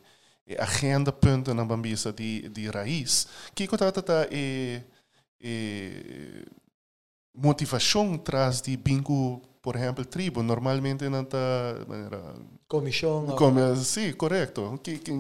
e, 0.48 0.54
e 0.54 0.58
agenda 0.60 1.14
ponto 1.14 1.54
na 1.54 1.64
bambisa 1.64 2.12
de 2.12 2.50
de 2.50 2.70
raiz. 2.70 3.28
Que 3.56 3.68
que 3.68 3.78
tá 3.78 3.90
tá 3.90 4.28
e, 4.30 4.82
e 5.40 6.44
motivação 7.34 8.18
traz 8.18 8.62
de 8.62 8.76
bingo 8.76 9.42
por 9.62 9.78
exemplo 9.78 10.04
tribo 10.04 10.44
normalmente 10.44 11.08
não 11.08 11.24
tá 11.24 11.38
comissão 12.68 13.28
como 13.38 13.76
sim 13.78 14.12
correto 14.12 14.78
que 14.84 15.00
que 15.00 15.12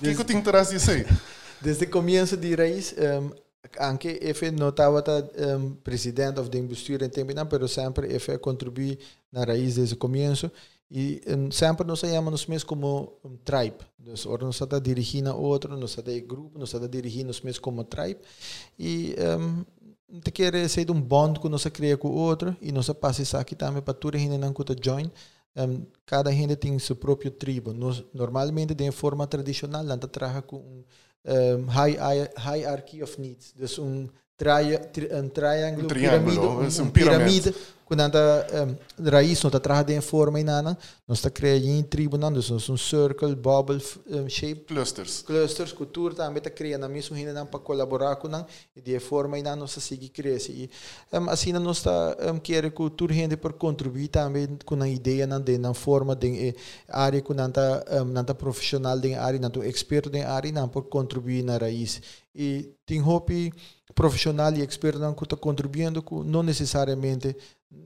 que 0.00 0.14
que 0.14 0.24
tem 0.24 0.40
traz 0.40 0.70
isso 0.70 0.92
aí 0.92 1.04
desde 1.60 1.86
o 1.86 1.90
começo 1.90 2.36
de 2.36 2.54
raiz 2.54 2.94
um, 2.96 3.49
anche 3.78 4.18
EFE 4.22 4.50
notava 4.50 5.04
um, 5.56 5.74
presidente 5.74 6.40
of 6.40 6.48
the 6.50 6.60
bestuur 6.62 7.02
em 7.02 7.08
tempo, 7.08 7.32
pero 7.46 7.68
sempre 7.68 8.14
EFE 8.14 8.38
contribui 8.38 8.98
na 9.30 9.44
raiz 9.44 9.76
desde 9.76 9.94
o 9.94 9.98
começo 9.98 10.50
e 10.90 11.20
um, 11.28 11.50
sempre 11.52 11.86
nos 11.86 12.00
chamamos 12.00 12.46
mesmo 12.46 12.68
como 12.68 13.12
um 13.24 13.36
tribe. 13.36 13.78
Nós 13.98 14.26
ora 14.26 14.44
nos 14.44 14.60
está 14.60 14.78
dirigindo 14.78 15.36
outro, 15.36 15.76
nos 15.76 15.96
está 15.96 16.10
grupo, 16.26 16.58
nos 16.58 16.74
está 16.74 16.86
dirigindo 16.86 17.28
nos 17.28 17.42
mesmo 17.42 17.62
como 17.62 17.84
tribe 17.84 18.20
e 18.78 19.14
um, 19.38 19.64
te 20.20 20.30
quer 20.32 20.68
ser 20.68 20.90
um 20.90 21.00
bond 21.00 21.38
que 21.38 21.48
nós 21.48 21.64
cria 21.66 21.96
com 21.96 22.08
o 22.08 22.14
outro 22.14 22.56
e 22.60 22.72
nós 22.72 22.88
passa 22.90 23.22
isso 23.22 23.36
aqui 23.36 23.54
também 23.54 23.82
para 23.82 23.94
toda 23.94 24.18
gente 24.18 24.36
não 24.36 24.52
que 24.52 24.64
join. 24.82 25.10
Um, 25.56 25.84
cada 26.06 26.32
gente 26.32 26.56
tem 26.56 26.78
seu 26.78 26.96
próprio 26.96 27.30
tribo. 27.30 27.72
Nos, 27.72 28.04
normalmente, 28.14 28.74
de 28.74 28.90
forma 28.92 29.26
tradicional, 29.26 29.82
não 29.82 29.98
trabalha 29.98 30.42
com 30.42 30.84
um 31.22 31.34
um, 31.34 31.68
high, 31.68 32.26
hierarchy 32.34 33.02
of 33.02 33.18
needs. 33.18 33.52
Dus 33.54 33.76
een, 33.76 34.10
tri, 34.36 34.78
tri, 34.92 35.06
een 35.08 35.32
triangle, 35.32 35.82
um 35.82 35.88
triângulo, 35.88 36.66
pirâmide, 36.92 37.48
um, 37.48 37.54
um 37.54 37.79
quando 37.90 38.02
um, 38.02 39.10
raiz 39.10 39.42
não 39.42 39.48
está 39.48 39.58
trabalhando 39.58 39.90
em 39.90 40.00
forma 40.00 40.38
nós 41.08 41.18
está 41.18 41.28
criando 41.28 41.66
em 41.66 41.82
tribunal 41.82 42.30
nós 42.30 42.48
um 42.48 42.76
circle 42.76 43.34
bubble 43.34 43.82
um, 44.08 44.28
shape 44.28 44.60
Clusters. 44.60 45.22
clusters 45.22 45.72
cultura 45.72 46.14
também 46.14 46.38
está 46.38 46.50
criando 46.50 46.88
mesmo 46.88 47.16
ainda 47.16 47.44
para 47.44 47.58
colaborar 47.58 48.14
com 48.14 48.28
nós 48.28 48.44
e 48.76 48.80
de 48.80 49.00
forma 49.00 49.40
e 49.40 49.42
nada 49.42 49.56
nós 49.56 49.72
seguir 49.72 50.10
crescer 50.10 50.52
e 50.52 50.70
um, 51.12 51.28
assim 51.30 51.52
nós 51.52 51.78
está 51.78 52.16
um, 52.32 52.38
que 52.38 52.54
tudo 52.96 53.12
gente 53.12 53.36
por 53.36 53.54
contribuir 53.54 54.06
também 54.06 54.56
com 54.64 54.80
a 54.80 54.88
ideia 54.88 55.26
na 55.26 55.40
de 55.40 55.58
na 55.58 55.74
forma 55.74 56.14
de 56.14 56.54
área 56.88 57.20
com 57.20 57.34
nanta 57.34 57.84
um, 57.90 58.04
nanta 58.04 58.36
profissional 58.36 59.00
de 59.00 59.14
área 59.14 59.40
nanta 59.40 59.66
expert 59.66 60.08
de 60.08 60.20
área 60.20 60.52
não 60.52 60.68
por 60.68 60.84
contribuir 60.84 61.42
na 61.42 61.56
raiz 61.56 62.00
e 62.32 62.72
tem 62.86 63.02
hope 63.02 63.52
profissional 63.96 64.54
e 64.54 64.62
expert 64.62 64.96
não 64.96 65.12
que 65.12 65.24
está 65.24 65.36
contribuindo 65.36 66.04
não 66.24 66.44
necessariamente 66.44 67.36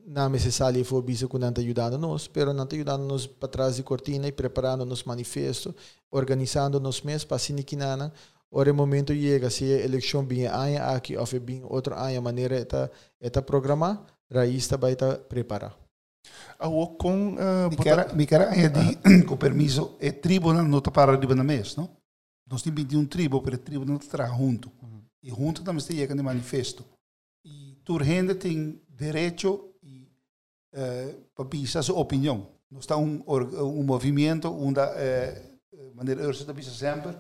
não 0.07 0.27
é 0.27 0.29
necessário 0.31 0.85
for 0.85 1.03
bisa 1.03 1.29
que 1.29 1.39
não 1.39 1.49
está 1.51 1.61
ajudando 1.61 1.99
nós, 1.99 2.31
mas 2.35 2.55
não 2.55 2.65
está 2.65 2.75
ajudando 2.75 3.03
nós 3.03 3.27
para 3.27 3.49
trás 3.49 3.77
de 3.77 3.83
cortina 3.83 4.27
e 4.27 4.33
preparando 4.33 4.85
nos 4.85 5.05
manifesto, 5.05 5.75
organizando 6.11 6.81
nos 6.81 7.03
mesmos 7.03 7.25
para 7.25 7.37
assim 7.37 7.57
que 7.57 7.77
nada. 7.77 8.13
Ora, 8.51 8.71
o 8.71 8.75
momento 8.75 9.13
chega, 9.13 9.51
se 9.51 9.65
a 9.65 9.85
eleição 9.85 10.25
bem 10.25 10.47
aqui 10.47 11.17
ou 11.17 11.27
bem 11.41 11.63
outra 11.65 11.97
a 12.07 12.21
maneira 12.21 12.61
está 12.61 12.91
está 13.21 13.43
programar, 13.43 14.05
raiz 14.33 14.63
está 14.63 14.77
vai 14.77 14.93
estar 14.93 15.19
preparar. 15.19 15.77
Ah, 16.59 16.69
com 16.99 17.35
uh, 17.35 17.69
mi 17.71 17.77
cara, 17.77 18.13
mi 18.15 18.27
cara 18.27 18.45
é 18.57 18.69
de, 18.69 19.25
com 19.27 19.37
permiso, 19.37 19.97
é 20.01 20.11
tribunal 20.11 20.65
não 20.65 20.79
está 20.79 20.91
para 20.91 21.17
de 21.17 21.27
mês, 21.43 21.77
não? 21.77 21.91
Nós 22.49 22.63
temos 22.63 22.85
um 22.95 23.07
tribo, 23.07 23.43
mas 23.45 23.55
o 23.55 23.59
tribunal 23.59 23.97
está 23.97 24.27
junto. 24.27 24.71
E 25.23 25.31
junto 25.31 25.63
também 25.63 25.79
está 25.79 25.93
chegando 25.93 26.23
manifesto. 26.23 26.85
E 27.45 27.77
tu 27.85 28.03
gente 28.03 28.35
tem 28.35 28.81
direito 28.89 29.74
eh, 30.75 31.15
para 31.35 31.45
pisar 31.45 31.83
sua 31.83 31.99
opinião. 31.99 32.49
Não 32.71 32.81
está 32.81 32.97
um, 32.97 33.23
um 33.27 33.85
movimento 33.85 34.49
onde, 34.51 34.81
eh, 34.81 35.41
maneira 35.95 36.23
eu 36.23 36.31
está 36.31 36.53
pisar 36.53 36.75
sempre, 36.75 37.17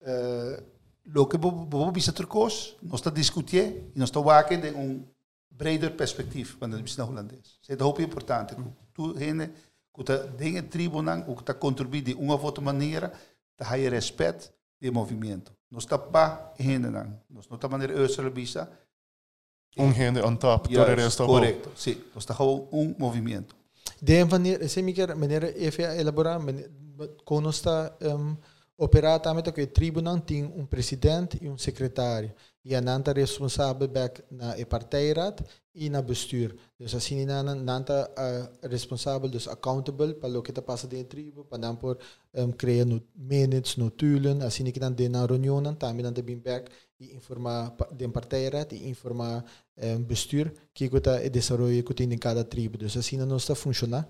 eh, 0.00 0.62
lo 1.06 1.26
que 1.26 1.36
vou 1.36 1.92
pisar 1.92 2.14
trocos, 2.14 2.76
nós 2.82 3.00
está 3.00 3.10
discutir 3.10 3.90
e 3.94 3.98
nós 3.98 4.08
está 4.10 4.20
waken 4.20 4.60
de 4.60 4.70
um 4.70 5.04
breder 5.50 5.96
perspectief 5.96 6.56
van 6.58 6.70
de 6.70 6.82
business 6.82 7.08
holandês. 7.08 7.58
Isso 7.62 7.72
é 7.72 7.76
muito 7.76 8.02
importante. 8.02 8.56
Tu 8.92 9.18
gente 9.18 9.50
que 9.94 10.00
está 10.00 10.16
dentro 10.16 10.62
do 10.62 10.68
tribunal, 10.68 11.22
que 11.24 11.42
está 11.42 11.54
contribuindo 11.54 12.06
de 12.06 12.14
uma 12.14 12.34
ou 12.34 12.42
outra 12.42 12.62
maneira, 12.62 13.12
está 13.52 13.74
a 13.74 13.76
respeito 13.76 14.52
do 14.80 14.92
movimento. 14.92 15.52
Nós 15.70 15.84
está 15.84 15.98
gente 16.58 16.78
não. 16.78 17.20
Nós 17.30 17.48
não 17.48 17.56
está 17.56 17.68
maneira 17.68 17.92
eu 17.92 18.08
se 18.08 18.30
bisa, 18.30 18.70
Um 19.76 19.92
gente 19.92 20.20
on 20.20 20.36
top, 20.36 20.72
todo 20.72 20.92
o 20.92 20.94
resto 20.94 21.26
Correto, 21.26 21.70
sim. 21.76 21.96
Nós 22.14 22.24
está 22.24 22.34
um 22.42 22.94
movimento. 22.98 23.56
De 24.00 24.24
maneira, 24.24 24.68
se 24.68 24.82
me 24.82 24.94
maneira 25.16 25.48
é 25.56 26.00
elaborar, 26.00 26.40
quando 27.24 27.50
está 27.50 27.96
um, 28.02 28.36
operar 28.76 29.20
também 29.20 29.42
que 29.42 29.62
o 29.62 29.66
tribunal 29.66 30.20
tem 30.20 30.44
um 30.44 30.66
presidente 30.66 31.38
e 31.40 31.48
um 31.48 31.56
secretário 31.56 32.32
e 32.64 32.74
a 32.74 32.80
nanta 32.80 33.12
responsável 33.12 33.86
back 33.86 34.22
na 34.30 34.54
partijraad 34.66 35.44
e 35.74 35.90
na 35.90 36.00
bestuur. 36.00 36.54
Dus 36.78 36.94
assim 36.94 37.24
nanta 37.26 37.54
nanta 37.54 38.10
uh, 38.16 38.68
responsável 38.68 39.28
dus 39.28 39.48
accountable 39.48 40.14
para 40.14 40.38
o 40.38 40.42
que 40.42 40.50
está 40.50 40.62
passando 40.62 40.90
dentro 40.90 41.16
tribo, 41.16 41.44
para 41.44 41.58
não 41.58 41.76
por 41.76 41.98
um, 42.34 42.52
criar 42.52 42.86
no 42.86 43.02
minutes, 43.14 43.76
no 43.76 43.90
tulen, 43.90 44.42
assim 44.42 44.64
que 44.70 44.80
não 44.80 44.94
na 45.10 45.26
reunião, 45.26 45.62
também 45.74 46.02
nanta 46.02 46.22
bem 46.22 46.38
back 46.38 46.70
e 47.00 47.14
informar 47.14 47.74
den 47.92 48.10
partijraad 48.10 48.72
e 48.72 48.88
informar 48.88 49.44
um, 49.76 50.02
bestuur 50.02 50.52
que 50.72 50.84
está 50.84 51.16
o 51.16 51.30
desenvolvimento 51.30 51.88
que 51.88 51.94
tem 51.94 52.12
em 52.12 52.18
cada 52.18 52.44
tribo. 52.44 52.78
Dus 52.78 52.96
assim 52.96 53.16
não 53.16 53.36
está 53.36 53.54
funcionando. 53.54 54.06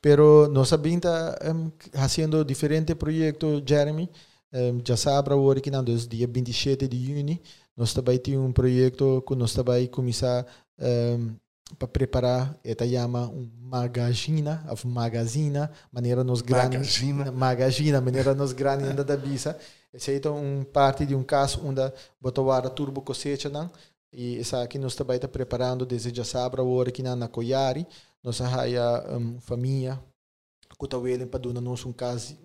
Pero 0.00 0.48
nós 0.48 0.70
também 0.70 0.96
está 0.96 1.38
um, 1.54 1.70
fazendo 1.92 2.44
diferentes 2.44 2.94
projetos, 2.94 3.62
Jeremy. 3.66 4.08
Um, 4.52 4.80
já 4.84 4.96
sabe 4.96 5.32
agora 5.32 5.60
que 5.60 5.70
não, 5.70 5.82
dia 5.82 6.26
27 6.26 6.86
de 6.86 7.06
junho, 7.06 7.38
nós 7.76 7.92
também 7.92 8.18
temos 8.18 8.48
um 8.48 8.52
projeto 8.52 9.24
que 9.26 9.34
nós 9.34 9.52
também 9.52 9.86
começar 9.88 10.46
um, 10.78 11.34
para 11.78 11.88
preparar, 11.88 12.56
esta 12.62 12.86
chama 12.86 13.28
um 13.28 13.50
magazina, 13.62 14.64
a 14.68 14.86
magazina, 14.86 15.70
maneira 15.90 16.22
nos 16.22 16.42
grande, 16.42 16.78
magazina, 17.32 18.00
maneira 18.00 18.34
nos 18.34 18.52
ainda 18.52 19.02
da 19.02 19.16
bisa. 19.16 19.58
Esse 19.94 20.20
é 20.20 20.28
um 20.28 20.64
parte 20.64 21.06
de 21.06 21.14
um 21.14 21.22
caso 21.22 21.60
onde 21.64 21.80
botar 22.20 22.68
turbo 22.70 23.00
cosecha 23.00 23.48
não, 23.48 23.70
e 24.12 24.38
essa 24.38 24.60
aqui 24.60 24.76
nós 24.76 24.96
também 24.96 25.16
está 25.16 25.28
preparando 25.28 25.86
desde 25.86 26.12
já 26.12 26.24
sabe 26.24 26.60
agora 26.60 26.90
que 26.90 27.00
na 27.00 27.28
Coiari, 27.28 27.86
nós 28.20 28.40
há 28.40 29.16
um, 29.16 29.40
família 29.40 30.02
que 30.76 30.84
está 30.84 30.98
vendo 30.98 31.28
para 31.28 31.52
dar 31.52 31.60
nos 31.60 31.86
um 31.86 31.92
caso, 31.92 32.36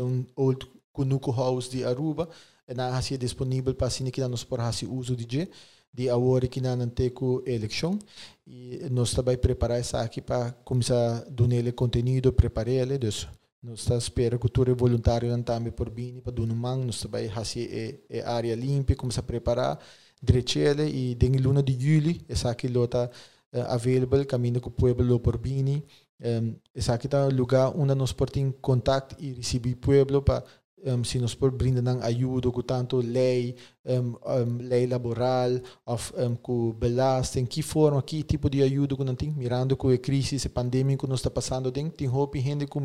um 0.00 0.24
old 0.36 0.70
Kunuku 0.92 1.32
House 1.32 1.68
de 1.68 1.84
Aruba, 1.84 2.28
na 2.68 2.96
hasia 2.96 3.18
disponível 3.18 3.74
para 3.74 3.88
assim 3.88 4.08
que 4.08 4.20
nós 4.20 4.44
por 4.44 4.60
hasia 4.60 4.88
uso 4.88 5.16
de 5.16 5.26
je 5.28 5.48
de 5.92 6.08
agora 6.08 6.46
que 6.46 6.60
na 6.60 6.76
nanteco 6.76 7.42
eleição 7.44 7.98
e 8.46 8.78
nós 8.92 9.12
também 9.12 9.36
preparar 9.36 9.80
essa 9.80 10.00
aqui 10.00 10.20
para 10.20 10.52
começar 10.64 10.94
a 10.94 11.24
dar 11.28 11.52
ele 11.52 11.72
conteúdo 11.72 12.32
preparar 12.32 12.72
ele 12.72 12.96
dus 12.96 13.26
nós 13.62 13.80
está 13.80 13.96
espera 13.96 14.38
cultura 14.38 14.74
voluntário 14.74 15.42
também 15.42 15.72
por 15.72 15.90
bem 15.90 16.20
para 16.20 16.40
um 16.40 16.54
man 16.54 16.76
nós 16.76 17.00
também 17.00 17.30
hasia 17.30 17.68
é, 17.70 18.00
é 18.08 18.22
área 18.22 18.54
limpa 18.54 18.94
começar 18.94 19.20
a 19.20 19.24
preparar 19.24 19.78
direito 20.22 20.58
ele 20.58 20.84
e 20.84 21.18
em 21.20 21.36
luna 21.36 21.62
de 21.62 21.72
julho 21.72 22.18
essa 22.28 22.50
aqui 22.50 22.68
lota 22.68 23.10
uh, 23.52 23.60
available 23.68 24.24
caminho 24.24 24.60
com 24.60 24.70
o 24.70 24.72
pueblo 24.72 25.20
por 25.20 25.36
bem 25.36 25.84
um, 26.22 26.54
essa 26.74 26.94
aqui 26.94 27.06
está 27.06 27.26
lugar 27.26 27.72
onde 27.76 27.94
nós 27.94 28.12
podemos 28.12 28.54
contato 28.60 29.16
e 29.18 29.32
receber 29.32 29.74
pueblo 29.76 30.22
para 30.22 30.44
um, 30.84 31.04
brinda 31.50 31.80
ng 31.82 32.00
ajuda 32.02 32.50
com 32.50 32.62
tanto 32.62 32.98
lei, 32.98 33.56
um, 33.84 34.16
um, 34.24 34.58
lei 34.60 34.86
laboral, 34.86 35.60
of, 35.86 36.12
um, 36.16 36.34
com 36.36 36.72
belasting, 36.72 37.46
que 37.46 37.62
forma, 37.62 38.02
que 38.02 38.22
tipo 38.22 38.48
de 38.48 38.62
que 38.96 39.04
não 39.04 39.14
tem, 39.14 39.30
mirando 39.30 39.76
com 39.76 39.88
a 39.88 39.98
crise, 39.98 40.36
a 40.46 40.50
pandemia 40.50 40.96
que 40.96 41.06
nós 41.06 41.20
está 41.20 41.30
passando, 41.30 41.70
tem, 41.70 41.88
tem 41.88 42.06
roupa 42.06 42.38
e 42.38 42.40
gente 42.40 42.66
com 42.66 42.80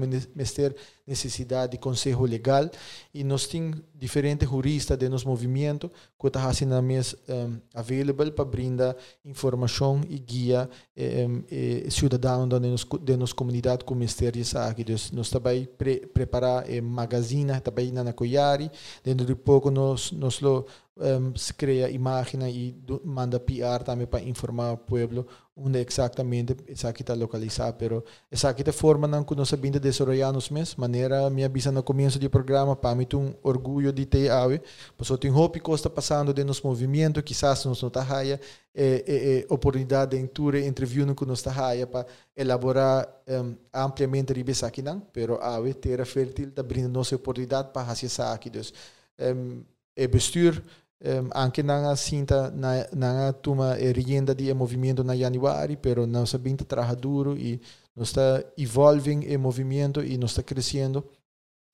ter 0.53 0.75
necessidade 1.05 1.73
de 1.73 1.77
conselho 1.77 2.23
legal, 2.23 2.69
e 3.13 3.23
nós 3.23 3.47
temos 3.47 3.79
diferentes 3.97 4.49
juristas 4.49 4.97
de 4.97 5.08
nosso 5.08 5.27
movimento 5.27 5.91
que 6.19 6.27
está 6.27 6.41
fazendo 6.41 6.75
um, 6.75 7.60
available 7.73 8.31
para 8.31 8.45
brindar 8.45 8.95
informação 9.23 10.01
e 10.10 10.19
guia 10.19 10.69
um, 10.97 11.43
e 11.49 11.89
cidadão 11.89 12.47
da 12.47 12.60
nossa 12.60 13.36
comunidade 13.36 13.84
com 13.84 13.95
mistérios 13.95 14.55
aqui. 14.55 14.81
Então, 14.81 14.95
nós 15.13 15.29
também 15.29 15.65
pre 15.65 16.05
preparar 16.08 16.65
a 16.69 16.81
magazine, 16.81 17.60
também 17.62 17.91
na 17.91 18.13
Coiari, 18.13 18.69
dentro 19.03 19.25
de 19.25 19.36
pouco 19.36 19.71
nós, 19.71 20.12
nós 20.12 20.39
lo 20.41 20.65
um, 20.97 21.36
se 21.36 21.53
cria 21.53 21.89
imagem 21.89 22.41
e 22.49 22.75
manda 23.03 23.39
PR 23.39 23.84
também 23.84 24.08
para 24.08 24.21
informar 24.21 24.71
o 24.71 24.77
povo 24.77 25.25
onde 25.58 25.79
exatamente 25.79 26.55
essa 26.67 26.89
aqui 26.89 27.01
está 27.01 27.13
localizada. 27.13 27.73
Pero 27.73 28.03
essa 28.31 28.49
aqui 28.49 28.63
é 28.67 28.71
forma 28.71 29.08
não 29.08 29.23
que 29.23 29.36
nós 29.36 29.49
sabemos 29.49 29.79
desenvolver 29.79 30.31
nos 30.31 30.49
meses. 30.49 30.75
Maneira, 30.75 31.29
me 31.29 31.43
avisa 31.43 31.71
no 31.71 31.84
começo 31.84 32.19
do 32.19 32.29
programa, 32.29 32.75
para 32.75 32.95
mim 32.95 33.08
um 33.13 33.34
orgulho 33.43 33.91
de 33.91 34.05
ter 34.05 34.29
ave. 34.29 34.62
Eu 35.10 35.17
tenho 35.17 35.36
hope 35.36 35.60
que 35.60 35.71
está 35.71 35.89
passando 35.89 36.34
de 36.34 36.43
nos 36.43 36.62
movimento, 36.62 37.21
quizás 37.23 37.63
nos 37.65 37.81
não 37.81 37.88
está 37.88 38.01
raia, 38.01 38.39
é, 38.73 39.03
é, 39.08 39.39
é, 39.39 39.45
oportunidade 39.49 40.17
de 40.17 40.27
tour 40.27 40.55
entrevista 40.55 41.13
que 41.13 41.25
nos 41.25 41.39
está 41.39 41.51
raia 41.51 41.88
para 41.88 42.05
elaborar 42.36 43.08
um, 43.27 43.55
ampliamente 43.73 44.34
ribe 44.34 44.53
aqui 44.62 44.81
não. 44.81 45.01
Pero 45.13 45.41
ave 45.41 45.73
terra 45.73 46.05
fértil 46.05 46.49
está 46.49 46.62
abrindo 46.62 46.89
nossa 46.89 47.15
oportunidade 47.15 47.69
para 47.71 47.86
fazer 47.86 48.08
isso 48.08 48.21
aqui. 48.21 48.49
Dus, 48.49 48.73
um, 49.19 49.63
é 49.95 50.08
bestuur 50.08 50.62
um, 51.05 51.29
anche 51.33 51.61
nanga 51.61 51.95
sinta 51.95 52.49
na 52.51 52.87
nanga 52.93 53.33
tuma 53.33 53.75
rienda 53.75 54.33
di 54.33 54.51
movimento 54.53 55.03
na 55.03 55.15
januari 55.15 55.77
pero 55.77 56.05
não 56.07 56.25
sabendo 56.25 56.65
trabalhar 56.65 56.95
duro 56.95 57.37
e 57.37 57.61
nós 57.95 58.09
está 58.09 58.43
evolving 58.57 59.21
e 59.23 59.37
movimento 59.37 60.03
e 60.03 60.17
nós 60.17 60.31
está 60.31 60.43
crescendo. 60.43 61.03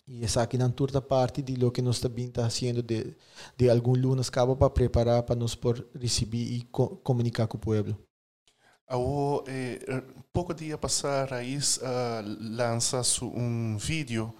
E 0.07 0.23
essa 0.23 0.41
aqui 0.41 0.57
não 0.57 0.69
turta 0.71 1.01
parte 1.01 1.41
de 1.41 1.55
lo 1.55 1.71
que 1.71 1.81
nós 1.81 1.95
está 1.95 2.09
fazendo 2.43 2.83
de 2.83 3.15
de 3.57 3.69
algum 3.69 3.95
lunas 3.95 4.29
cabo 4.29 4.55
para 4.55 4.69
preparar 4.69 5.23
para 5.23 5.35
nós 5.35 5.55
por 5.55 5.87
receber 5.95 6.37
e 6.37 6.63
co 6.71 6.97
comunicar 6.97 7.47
com 7.47 7.57
o 7.57 7.59
povo 7.59 7.97
Ao 8.87 9.43
eh, 9.47 10.03
pouco 10.33 10.53
dia 10.53 10.77
passar 10.77 11.29
Raiz 11.29 11.77
uh, 11.77 12.21
lança 12.39 13.01
um 13.23 13.77
vídeo 13.77 14.33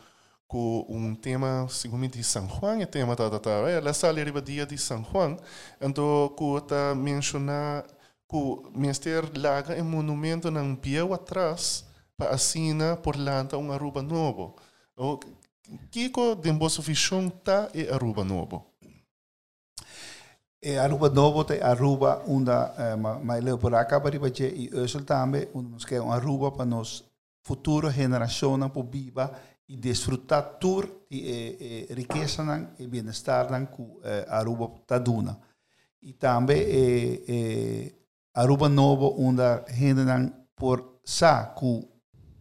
com 0.52 0.86
um 0.90 1.16
tema, 1.16 1.66
segundo 1.70 2.10
de 2.10 2.22
São 2.26 2.46
Juan, 2.46 2.82
é 2.82 2.86
tema 2.86 3.16
tá, 3.16 3.30
tá, 3.30 3.40
tá. 3.40 3.52
É, 3.70 3.80
lá 3.80 3.94
sale 3.94 4.22
riba 4.22 4.42
dia 4.42 4.66
de 4.66 4.78
São 4.78 5.02
Juan, 5.02 5.38
então 5.80 6.28
que 6.38 6.68
tá 6.68 6.94
mencionar 6.94 7.86
que 8.30 8.36
o 8.36 8.70
Ministério 8.76 9.32
laga 9.38 9.82
um 9.82 9.86
monumento 9.86 10.52
nang 10.52 10.76
piau 10.76 11.14
atrás 11.14 11.86
para 12.18 12.32
assina 12.32 12.98
por 12.98 13.16
lanta 13.16 13.58
um 13.58 13.72
Aruba 13.72 14.02
novo. 14.02 14.58
O 14.98 15.18
que 15.90 16.12
de 16.42 16.52
vossa 16.52 16.82
visão 16.82 17.30
tá 17.30 17.70
e 17.74 17.88
Aruba 17.88 18.26
novo? 18.26 18.66
E 20.62 20.78
Aruba 20.78 21.10
novo 21.10 21.46
te 21.46 21.62
Aruba 21.62 22.24
unda 22.28 22.76
eh, 22.78 22.98
ma 22.98 23.18
ma 23.20 23.38
leo 23.38 23.58
por 23.58 23.74
acá 23.74 24.02
para 24.02 24.18
e 24.18 24.70
Ursel 24.74 25.06
também 25.06 25.48
onde 25.54 25.86
quer 25.86 26.02
um 26.02 26.12
Aruba 26.12 26.52
para 26.52 26.66
nos 26.66 27.06
futuro 27.42 27.90
geração 27.90 28.60
para 28.70 28.84
viva 28.84 29.32
e 29.72 29.78
desfrutar 29.78 30.58
e, 31.10 31.88
e 31.90 31.94
riqueza 31.94 32.44
e 32.78 32.86
bem-estar 32.86 33.48
que 33.68 33.82
eh, 34.04 34.26
Aruba 34.28 34.70
tá 34.86 34.98
duna. 34.98 35.40
E 36.02 36.12
também 36.12 36.62
Aruba 38.34 38.68
novo 38.68 39.16
onde 39.18 39.42
gente 39.70 40.34
por 40.58 41.00
sa 41.06 41.56
que 41.58 41.88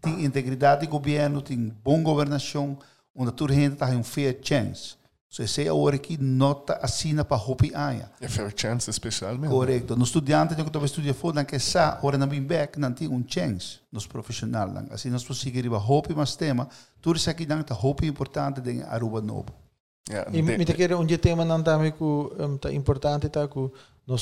tem 0.01 0.25
integridade 0.25 0.81
de 0.81 0.87
governo, 0.89 1.41
tem 1.41 1.69
boa 1.69 2.03
governação, 2.03 2.77
onde 3.15 3.31
toda 3.31 3.55
gente 3.55 3.77
tem 3.77 3.97
um 3.97 4.03
fair 4.03 4.37
chance. 4.43 4.97
So, 5.33 5.45
essa 5.45 5.63
é 5.63 5.69
a 5.69 5.75
hora 5.75 5.97
que 5.97 6.19
nota 6.21 6.81
assina 6.83 7.25
para 7.25 7.37
hopi 7.37 7.73
aia. 7.73 8.11
É 8.21 8.27
fair 8.27 8.53
chance 8.57 8.91
especialmente. 8.91 9.49
Correto. 9.49 9.95
No 9.95 10.03
estudante 10.03 10.57
que 10.57 10.61
estava 10.61 10.85
estudando 10.85 11.15
fora, 11.15 11.45
que 11.45 11.57
sa 11.61 12.01
hora 12.03 12.19
na 12.19 12.27
bem 12.27 12.43
back, 12.43 12.81
não 12.81 12.93
tem 12.93 13.07
um 13.07 13.25
chance 13.25 13.79
nos 13.93 14.09
profissionais. 14.09 14.91
Assim 14.91 15.09
nós 15.09 15.23
para 15.23 15.79
hopi 15.79 16.15
mas 16.17 16.35
tema, 16.35 16.69
tudo 17.01 17.17
isso 17.17 17.31
aqui 17.31 17.47
tá 17.47 17.79
hopi 17.81 18.07
importante 18.07 18.61
de 18.61 18.83
Aruba 18.83 19.21
novo. 19.21 19.70
Yeah, 20.11 20.29
e 20.37 20.43
me 20.43 20.65
quer 20.65 20.93
um 20.97 21.07
tema 21.07 21.45
não 21.45 21.63
que 21.93 22.03
um, 22.03 22.59
tá 22.59 22.73
importante 22.73 23.29
tá 23.29 23.47
que 23.47 23.71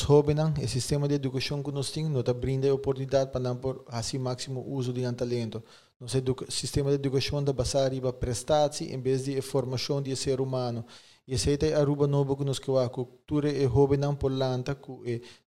hobby 0.05 0.35
não, 0.35 0.53
o 0.53 0.68
sistema 0.68 1.09
de 1.09 1.14
educação 1.14 1.62
que 1.62 1.72
nós 1.72 1.90
temos, 1.90 2.12
nos 2.12 2.35
brinda 2.35 2.74
oportunidade 2.74 3.31
para 3.31 3.40
não 3.40 3.57
por 3.57 3.87
assim 3.88 4.18
máximo 4.18 4.62
uso 4.68 4.92
de 4.92 5.11
talento. 5.12 5.62
Nosso 5.98 6.18
sistema 6.51 6.90
de 6.90 6.96
educação 6.96 7.42
da 7.42 7.55
basar 7.55 7.90
para 8.01 8.12
prestar 8.12 8.70
em 8.83 9.01
vez 9.01 9.24
de 9.24 9.40
formação 9.40 10.03
de 10.03 10.14
ser 10.14 10.42
humano. 10.42 10.85
E 11.27 11.35
esse 11.35 11.59
é 11.62 11.74
a 11.74 11.83
ruba 11.83 12.07
novo 12.07 12.37
que 12.37 12.44
nós 12.44 12.59
que 12.59 12.70
a 12.70 12.88
cultura 12.88 13.51
e 13.51 13.64
hobby 13.64 13.96
não 13.96 14.14
por 14.14 14.31
lanta 14.31 14.74
com 14.74 15.03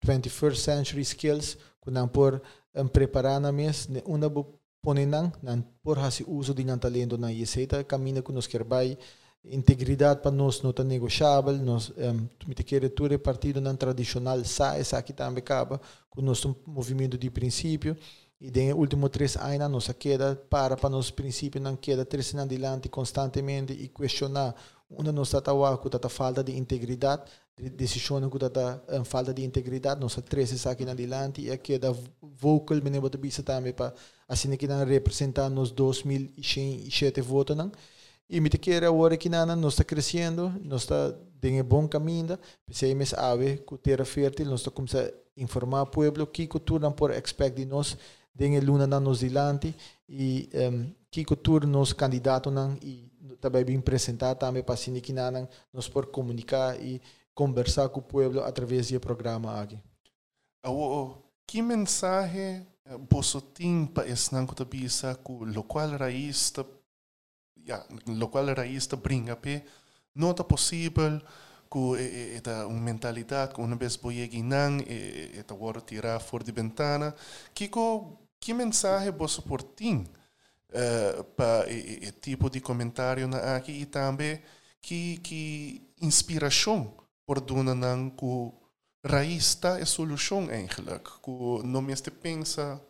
21st 0.05 0.57
century 0.57 1.01
skills 1.01 1.57
que 1.83 1.91
não 1.91 2.07
por 2.07 2.43
um, 2.75 2.87
preparar 2.87 3.41
na 3.41 3.51
mes 3.51 3.89
uma 4.05 4.31
pone 4.83 5.07
não 5.07 5.33
não 5.43 5.65
por 5.83 5.99
hasi 5.99 6.25
uso 6.29 6.55
de 6.55 6.65
talento 6.79 7.19
na 7.19 7.33
e 7.33 7.43
esse 7.43 7.67
é 7.71 7.85
caminho 7.85 8.23
que 8.23 8.33
nós 8.33 8.47
queremos 8.47 8.97
integridade 9.51 10.21
para 10.21 10.31
nós 10.31 10.63
não 10.63 10.71
está 10.71 10.83
negociável 10.83 11.53
nós 11.55 11.91
um, 11.91 12.53
querer 12.65 12.91
tudo 12.91 13.19
partido 13.19 13.61
não 13.61 13.77
tradicional 13.77 14.45
sa 14.45 14.77
essa 14.77 14.99
aqui 14.99 15.13
também 15.13 15.39
acaba 15.39 15.81
com 16.11 16.21
nosso 16.21 16.57
movimento 16.67 17.17
de 17.17 17.31
princípio 17.31 17.97
e 18.41 18.51
den 18.51 18.73
último 18.73 19.09
três 19.09 19.37
anos 19.37 19.71
nossa 19.71 19.95
queda 19.95 20.37
para 20.51 20.77
para 20.77 20.91
nos 20.91 21.11
princípios 21.11 21.63
não 21.63 21.77
queda 21.77 22.05
três 22.05 22.35
anos 22.35 22.53
adiante 22.53 22.89
constantemente 22.89 23.73
e 23.73 23.89
questionar 23.89 24.55
uma 24.91 25.13
nossa 25.13 25.41
tawa 25.41 25.79
que 25.79 25.89
tá 25.91 26.09
falta 26.09 26.43
de 26.43 26.57
integridade 26.57 27.23
decisão 27.57 28.29
que 28.29 28.39
tá 28.39 28.81
falta 29.05 29.33
de 29.33 29.45
integridade 29.45 30.01
nossa 30.01 30.21
três 30.21 30.67
aqui 30.67 30.85
na 30.85 30.93
adiante 30.93 31.43
e 31.43 31.51
a 31.51 31.57
queda 31.57 31.95
vocal 32.21 32.83
me 32.83 32.91
nebo 32.91 33.09
bisa 33.11 33.43
também 33.43 33.73
para 33.73 33.95
assim 34.29 34.57
que 34.57 34.67
não 34.67 34.85
representar 34.85 35.49
nos 35.49 35.71
2007 35.71 37.21
votos 37.21 37.57
não 37.57 37.71
e 38.29 38.41
me 38.41 38.49
te 38.49 38.59
quer 38.59 38.85
hora 38.85 39.17
que 39.17 39.29
nana 39.29 39.55
nós 39.55 39.75
está 39.75 39.85
crescendo 39.85 40.53
nós 40.63 40.83
está 40.83 41.15
em 41.43 41.63
bom 41.63 41.87
caminho 41.87 42.39
pensei 42.67 42.95
mes 42.95 43.15
ave 43.15 43.59
que 43.59 43.79
terra 43.79 44.05
fértil 44.05 44.47
nós 44.47 44.61
está 44.61 44.71
começando 44.71 45.07
a 45.07 45.13
informar 45.41 45.83
o 45.83 45.87
povo 45.87 46.27
que 46.27 46.47
cultura 46.47 46.91
por 46.91 47.11
expect 47.11 47.57
de 47.57 47.65
nós 47.67 47.97
dengue 48.35 48.61
luna 48.61 48.87
na 48.87 49.01
nos 49.01 49.21
dilante 49.21 49.75
e 50.09 50.49
um, 50.55 50.93
que 51.11 51.25
cultura 51.25 51.67
nos 51.67 51.93
candidato 51.93 52.51
nan 52.51 52.77
e 52.83 53.11
também 53.41 53.65
bem 53.65 53.79
apresentar 53.79 54.35
também 54.35 54.63
para 54.63 54.77
sini 54.77 55.01
que 55.01 55.13
nan 55.13 55.49
nos 55.73 55.89
por 55.89 56.07
comunicar 56.07 56.79
e 56.81 57.01
conversar 57.35 57.89
com 57.89 58.01
o 58.01 58.03
povo 58.03 58.41
através 58.41 58.91
do 58.91 59.01
programa 59.01 59.61
aqui. 59.61 59.79
Oh, 60.67 61.15
que 61.47 61.63
mensagem 61.63 62.67
você 63.11 63.41
tem 63.41 63.87
para 63.87 64.09
esse 64.09 64.33
não 64.33 64.47
que 64.47 64.55
com 65.23 65.45
o 65.45 65.65
qual 65.65 65.89
raiz 65.91 66.53
ja, 67.67 67.85
lo 68.07 68.29
qual 68.29 68.55
raiz 68.55 68.87
brinca 69.03 69.37
pe. 69.37 69.63
É 70.17 70.43
possível 70.45 71.21
com 71.69 71.97
esta 71.97 72.67
uma 72.67 72.81
mentalidade 72.81 73.55
que 73.55 73.61
uma 73.61 73.77
vez 73.77 73.97
boie 73.97 74.27
guinan 74.29 74.79
esta 75.35 75.55
hora 75.55 75.81
tirar 75.81 76.21
fora 76.21 76.45
de 76.45 76.53
ventana. 76.53 77.15
Que 77.55 77.69
que 78.41 78.55
mensagem 78.55 79.13
você 79.13 79.43
portim 79.43 79.97
uh, 79.97 80.07
eh, 80.73 81.23
para 81.37 81.69
esse 81.71 82.13
tipo 82.13 82.49
de 82.49 82.61
comentário 82.61 83.27
na 83.27 83.57
aqui 83.57 83.73
e 83.73 83.87
também 83.87 84.41
que 84.81 85.19
que 85.19 85.83
inspiração 86.01 86.95
por 87.27 87.41
dona 87.41 87.75
não 87.75 88.11
que 88.11 88.53
raiz 89.05 89.47
está 89.49 89.77
a 89.77 89.87
solução 89.87 90.47
que 90.47 91.67
não 91.67 91.83
me 91.83 91.93
este 91.93 92.11
pensa 92.11 92.81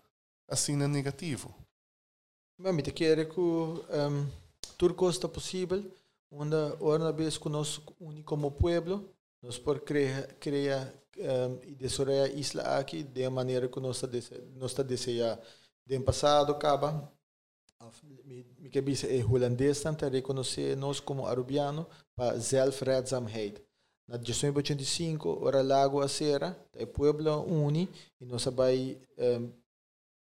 assim 0.49 0.77
na 0.77 0.87
negativo. 0.87 1.55
Mas 2.59 2.83
te 2.83 2.93
quer 2.93 3.29
que 3.29 3.41
tudo 4.77 4.95
costa 4.95 5.29
possível 5.29 5.85
onde 6.31 6.57
uma 6.81 7.13
vez 7.13 7.39
que 7.39 7.49
nós 7.49 7.81
como 8.25 8.51
pueblo 8.51 9.09
nós 9.43 9.59
por 9.59 9.81
criar 9.81 10.27
criar 10.41 10.93
um, 11.19 11.59
e 11.63 11.75
desarrollar 11.75 12.27
a 12.27 12.29
isla 12.29 12.63
aqui 12.79 13.03
de 13.03 13.29
maneira 13.29 13.69
que 13.69 13.81
nós 13.81 14.03
está 14.03 14.83
desejar 14.83 15.41
de 15.87 16.01
passado 16.01 16.53
acaba. 16.53 17.13
Me 18.25 18.69
que 18.69 18.81
bisa 18.81 19.07
é 19.07 19.25
holandês 19.25 19.81
tanto 19.81 20.09
reconhecer 20.09 20.77
nós 20.77 20.99
como 20.99 21.27
arubiano 21.27 21.87
para 22.17 22.37
zelfredzaamheid 22.39 23.63
na 24.09 24.19
1985 24.19 25.45
ora 25.45 25.63
lago 25.63 26.01
a 26.01 26.07
é 26.75 26.87
pueblo 26.87 27.43
uni 27.43 27.89
e 28.21 28.25
nós 28.25 28.45
vai 28.47 28.97
um, 29.19 29.51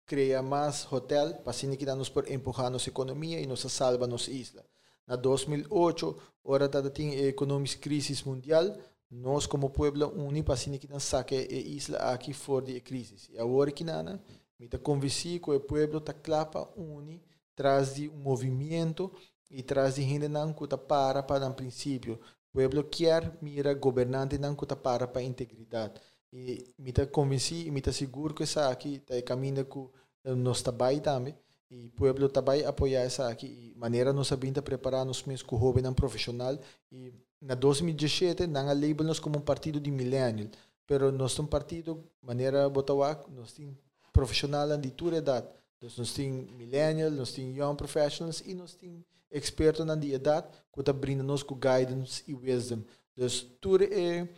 criar 0.09 0.43
mais 0.43 0.91
hotel 0.91 1.35
para 1.35 1.51
assim 1.51 1.77
que 1.77 1.87
nos 1.87 2.09
por 2.09 2.29
empurrar 2.31 2.71
nossa 2.71 2.89
economia 2.89 3.39
e 3.41 3.47
nos 3.47 3.61
salva 3.61 4.07
nossa 4.07 4.31
isla. 4.31 4.65
Na 5.07 5.15
2008 5.15 6.17
ora 6.43 6.67
da 6.67 6.89
tem 6.89 7.15
econômica 7.27 7.77
crise 7.79 8.27
mundial 8.27 8.65
nós 9.11 9.47
como 9.47 9.71
pueblo 9.71 10.13
uni 10.17 10.43
para 10.43 10.55
assim 10.55 10.77
que 10.79 10.89
saque 11.01 11.35
a 11.35 11.41
isla 11.43 11.99
aqui 12.13 12.33
fora 12.33 12.65
de 12.67 12.81
crise 12.81 13.31
e 13.33 13.39
agora 13.39 13.71
que 13.71 13.85
nana 13.85 14.21
me 14.59 14.67
está 14.67 14.79
convencido 14.79 15.45
que 15.45 15.51
o 15.51 15.61
povo 15.61 15.99
está 15.99 16.13
clapa 16.13 16.69
uni 16.77 17.23
traz 17.55 17.95
de 17.95 18.09
um 18.09 18.19
movimento 18.19 19.11
e 19.51 19.63
traz 19.63 19.95
de 19.97 20.03
gente 20.03 20.29
não 20.29 20.53
que 20.53 20.67
para 20.77 21.23
para 21.23 21.47
um 21.47 21.53
princípio 21.53 22.19
o 22.55 22.59
povo 22.59 22.85
quer 22.85 23.37
mira 23.43 23.73
governante 23.75 24.39
não 24.39 24.55
que 24.55 24.67
para 24.67 25.07
para 25.07 25.23
integridade 25.23 26.01
e 26.33 26.75
me 26.79 26.91
está 26.91 27.07
convencido 27.07 27.69
e 27.69 27.71
me 27.71 27.83
seguro 27.93 28.35
que 28.35 28.43
essa 28.43 28.69
aqui 28.69 28.97
está 28.97 29.21
caminho 29.23 29.65
que 29.65 29.89
nós 30.37 30.63
trabalhamos 30.63 31.05
também 31.05 31.35
e 31.71 31.87
o 31.87 31.91
povo 31.91 32.43
vai 32.45 32.65
apoiar 32.65 33.03
essa 33.03 33.29
aqui 33.29 33.47
e 33.47 33.79
maneira 33.79 34.13
nós 34.13 34.27
sabemos 34.27 34.61
preparar 34.61 35.05
nos 35.05 35.23
mesmos 35.25 35.43
com 35.43 35.59
jovem 35.59 35.83
não 35.83 35.95
profissional 35.95 36.59
e 36.91 37.13
na 37.41 37.55
2017 37.55 38.47
não 38.47 38.67
label 38.67 39.05
nós 39.05 39.19
como 39.19 39.39
um 39.39 39.43
partido 39.43 39.81
de 39.81 39.91
millennial 39.91 40.49
pero 40.87 41.13
nós 41.13 41.33
somos 41.33 41.49
um 41.49 41.51
partido 41.51 42.05
maneira 42.23 42.69
botar 42.69 42.95
nós 43.29 43.53
temos 43.53 43.77
profissional 44.19 44.77
de 44.77 44.91
toda 44.91 45.19
idade. 45.19 45.47
Nós 45.81 46.13
temos 46.13 46.51
millennials, 46.53 47.15
nós 47.15 47.31
temos 47.31 47.57
young 47.57 47.77
professionals 47.77 48.43
e 48.45 48.53
nós 48.53 48.75
temos 48.75 49.05
expertos 49.31 49.87
na 49.87 49.95
idade 49.95 50.49
que 50.73 50.81
está 50.81 50.93
brindando 50.93 51.45
com 51.45 51.55
guidance 51.55 52.25
e 52.27 52.35
wisdom. 52.35 52.83
Dus 53.17 53.47
tudo 53.61 53.85
é, 53.85 54.29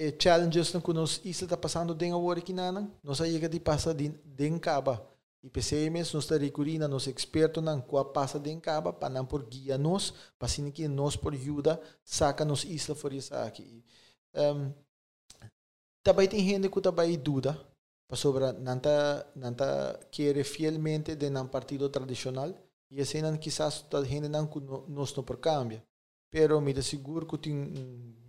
é 0.00 0.14
challenges 0.18 0.70
que 0.70 0.92
nós 0.94 1.20
isla 1.24 1.44
está 1.44 1.56
passando 1.58 1.94
dentro 1.94 2.18
da 2.18 2.24
hora 2.24 2.38
aqui 2.38 2.54
não, 2.54 2.90
nós 3.02 3.18
chega 3.18 3.48
de 3.50 3.60
passar 3.60 3.92
dentro 3.92 4.60
caba. 4.60 5.06
E 5.42 5.48
PCMs 5.50 6.14
nós 6.14 6.24
está 6.24 6.38
recurrindo 6.38 6.88
nós 6.88 7.06
expertos 7.06 7.62
na 7.62 7.80
qual 7.82 8.06
passa 8.06 8.38
dentro 8.38 8.62
caba 8.62 8.94
para 8.94 9.10
não 9.10 9.26
por 9.26 9.44
guia 9.44 9.78
para 10.38 10.46
assim 10.46 10.70
que 10.70 10.88
nós 10.88 11.16
por 11.16 11.34
ajuda 11.34 11.80
saca 12.02 12.46
nos 12.46 12.64
isla 12.64 12.94
for 12.94 13.12
isso 13.12 13.34
aqui. 13.34 13.84
Um, 14.34 14.72
também 16.02 16.28
tem 16.28 16.46
gente 16.48 16.70
que 16.70 16.80
também 16.80 17.18
dúvida 17.18 17.58
sobre 18.14 18.52
nanta 18.52 19.26
nanta 19.36 20.00
quiere 20.10 20.44
fielmente 20.44 21.16
de 21.16 21.28
un 21.28 21.48
partido 21.48 21.90
tradicional 21.90 22.54
y 22.88 23.00
así 23.02 23.22
nan 23.22 23.38
quizás 23.38 23.88
toda 23.88 24.06
gente 24.06 24.28
não 24.28 24.48
nos 24.88 25.16
no 25.16 25.22
por 25.24 25.38
cambia 25.40 25.84
pero 26.28 26.60
me 26.60 26.74
seguro 26.82 27.26
que 27.26 27.38
tem 27.38 27.54
um 27.54 28.19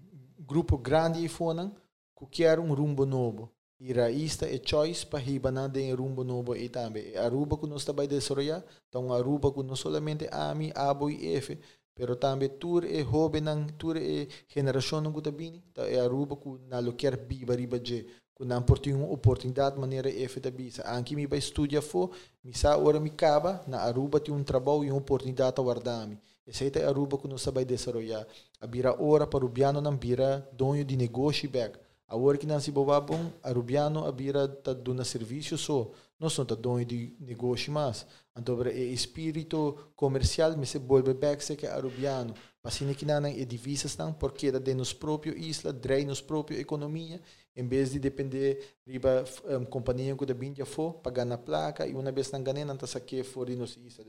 grupo 0.52 0.78
grande 0.78 1.24
e 1.24 1.30
fonan 1.30 1.72
que 2.18 2.26
quer 2.36 2.60
um 2.60 2.74
rumbo 2.74 3.06
novo 3.06 3.44
e 3.80 3.94
raísta 3.94 4.46
é 4.46 4.60
choice 4.62 5.06
para 5.06 5.24
ribanar 5.28 5.70
de 5.70 5.94
rumbo 5.94 6.24
novo 6.26 6.54
e 6.56 6.68
também 6.68 7.16
Aruba 7.16 7.58
que 7.58 7.66
nós 7.68 7.86
também 7.86 8.06
desenvolver 8.06 8.62
então 8.90 9.14
Aruba 9.14 9.50
que 9.54 9.64
não 9.64 9.78
somente 9.78 10.28
AMI, 10.30 10.74
ABO 10.76 11.10
e 11.10 11.36
F 11.36 11.58
pero 11.96 12.18
também 12.18 12.50
tur 12.50 12.84
é 12.84 13.02
jovem 13.02 13.44
tur 13.78 13.96
é 13.96 14.28
geração 14.54 15.10
que 15.14 15.20
está 15.20 15.32
bem 15.32 15.64
é 15.78 15.98
Aruba 16.02 16.36
que 16.36 16.50
não 16.70 16.92
quer 16.92 17.16
viver 17.16 17.58
riba 17.58 17.80
de 17.80 18.06
não 18.46 18.62
por 18.62 18.80
uma 18.88 19.08
oportunidade 19.08 19.76
de 19.76 19.82
maneira 19.82 20.10
efetiva. 20.10 20.84
Anche 20.88 21.16
me 21.16 21.28
vai 21.28 21.38
estudar 21.38 21.82
fo, 21.82 22.10
me 22.44 22.54
sa 22.54 22.76
ora 22.76 23.00
me 23.00 23.12
caba, 23.12 23.62
na 23.68 23.80
Aruba 23.82 24.20
tem 24.20 24.34
um 24.34 24.44
trabalho 24.44 24.84
e 24.84 24.90
uma 24.90 24.98
oportunidade 24.98 25.60
a 25.60 25.64
guardar-me. 25.64 26.18
Essa 26.48 26.66
é 26.66 26.84
a 26.84 26.90
Aruba 26.90 27.18
que 27.18 27.28
nós 27.28 27.46
vai 27.46 27.64
desenvolver. 27.66 28.26
A 28.60 28.68
bira 28.68 29.02
ora 29.02 29.28
para 29.28 29.46
o 29.46 29.50
biano 29.50 29.82
não 29.82 29.96
bira 29.96 30.48
dono 30.54 30.84
de 30.84 30.98
negócio 30.98 31.50
back. 31.50 31.78
Agora 32.12 32.38
que 32.38 32.46
nós 32.46 32.68
bobabom, 32.68 33.32
a 33.42 33.54
Rubiano 33.54 34.06
abira 34.06 34.46
tá 34.46 34.74
dando 34.74 35.06
serviço 35.06 35.58
só, 35.58 35.90
não 36.20 36.30
só 36.30 36.44
tá 36.44 36.56
dando 36.56 36.84
de 36.84 37.16
negócio 37.22 37.72
mais. 37.72 38.06
Então, 38.38 38.58
o 38.58 38.68
espírito 38.68 39.78
comercial 39.96 40.58
me 40.58 40.66
se 40.66 40.78
volve 40.78 41.14
back 41.14 41.42
se 41.42 41.56
que 41.56 41.66
a 41.66 41.80
Rubiano. 41.80 42.34
Pasine 42.62 42.94
que 42.96 43.06
não 43.06 43.26
é 43.26 43.46
divisas 43.46 43.96
não, 43.96 44.12
porque 44.12 44.52
da 44.52 44.60
de 44.60 44.74
nos 44.74 44.92
próprio 44.92 45.38
isla, 45.38 45.72
drei 45.72 46.04
nos 46.04 46.20
próprio 46.20 46.60
economia, 46.60 47.22
em 47.56 47.68
vez 47.68 47.92
de 47.92 48.00
depender 48.00 48.78
riba 48.88 49.24
um, 49.46 49.66
companhia 49.66 50.16
que 50.16 50.26
da 50.26 50.34
binja 50.34 50.66
for, 50.66 50.94
pagar 50.96 51.26
na 51.26 51.38
placa 51.38 51.86
e 51.86 51.94
uma 51.94 52.12
vez 52.12 52.32
não 52.32 52.42
ganhar, 52.42 52.66
não 52.66 52.78
tá 52.78 52.88
saque 52.88 53.24
fora 53.24 53.54
nos 53.56 53.78
isla. 53.78 54.06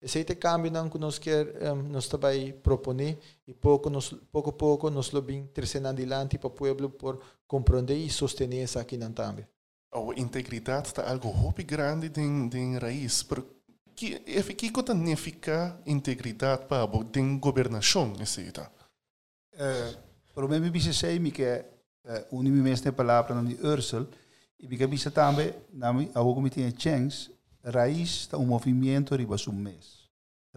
Esse 0.00 0.20
é 0.20 0.32
o 0.32 0.36
cambio 0.36 0.70
não 0.70 0.88
que 0.88 0.98
nós 0.98 1.18
quer 1.18 1.72
um, 1.72 1.82
nós 1.82 2.08
também 2.08 2.52
proponer 2.52 3.18
e 3.46 3.54
pouco 3.54 3.90
nos 3.90 4.10
pouco 4.30 4.52
pouco 4.52 4.90
nós 4.90 5.10
lo 5.10 5.20
bem 5.22 5.48
trazendo 5.52 5.88
adiante 5.88 6.38
para 6.38 6.48
o 6.48 6.50
povo 6.50 6.88
por 6.90 7.20
compreender 7.46 7.96
e 7.96 8.08
sostener 8.10 8.64
isso 8.64 8.78
aqui 8.78 8.96
não 8.96 9.12
também. 9.12 9.46
A 9.92 10.20
integridade 10.20 10.88
está 10.88 11.08
algo 11.08 11.32
muito 11.32 11.64
grande 11.64 12.10
em, 12.20 12.50
em 12.52 12.78
raiz, 12.78 13.22
porque 13.22 13.64
que 13.94 14.18
que 14.18 14.70
que 14.70 14.82
significa 14.86 15.80
integridade 15.86 16.66
para 16.66 16.82
a 16.82 17.02
den 17.04 17.38
governação 17.38 18.12
uh, 18.12 19.96
para 20.34 20.48
mim 20.48 20.70
me 20.70 20.80
sei 20.92 21.18
me 21.18 21.30
que 21.30 21.44
uh, 21.44 21.73
uni 22.30 22.50
me 22.50 22.60
mestre 22.60 22.92
palavra 22.92 23.34
não 23.34 23.44
de 23.44 23.54
Ursel 23.66 24.06
e 24.58 24.66
me 24.66 24.76
que 24.76 24.86
bisa 24.86 25.10
também 25.10 25.54
nami 25.72 26.10
a 26.14 26.20
o 26.20 26.34
comitê 26.34 26.72
change 26.76 27.30
raiz 27.64 28.10
está 28.22 28.38
um 28.38 28.46
movimento 28.46 29.14
riba 29.16 29.36
mês 29.52 30.08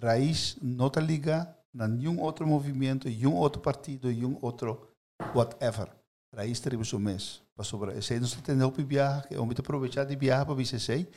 raiz 0.01 0.57
não 0.61 0.87
está 0.87 1.01
liga 1.01 1.55
a 1.79 1.87
nenhum 1.87 2.19
outro 2.19 2.45
movimento 2.45 3.07
nenhum 3.07 3.35
outro 3.35 3.61
partido 3.61 4.07
nenhum 4.09 4.37
outro 4.41 4.87
whatever. 5.33 5.89
Raiz 6.35 6.53
está 6.53 6.69
riba 6.69 6.99
mês 6.99 7.41
para 7.55 7.63
sobre 7.63 7.97
esse 7.97 8.13
está 8.13 8.41
tendo 8.43 8.67
o 8.67 8.71
viajar 8.71 9.27
que 9.27 9.37
um 9.37 9.49
aproveitar 9.49 10.05
de 10.05 10.15
viajar 10.15 10.45
para 10.45 10.55
bisa 10.55 10.77
sei 10.79 11.07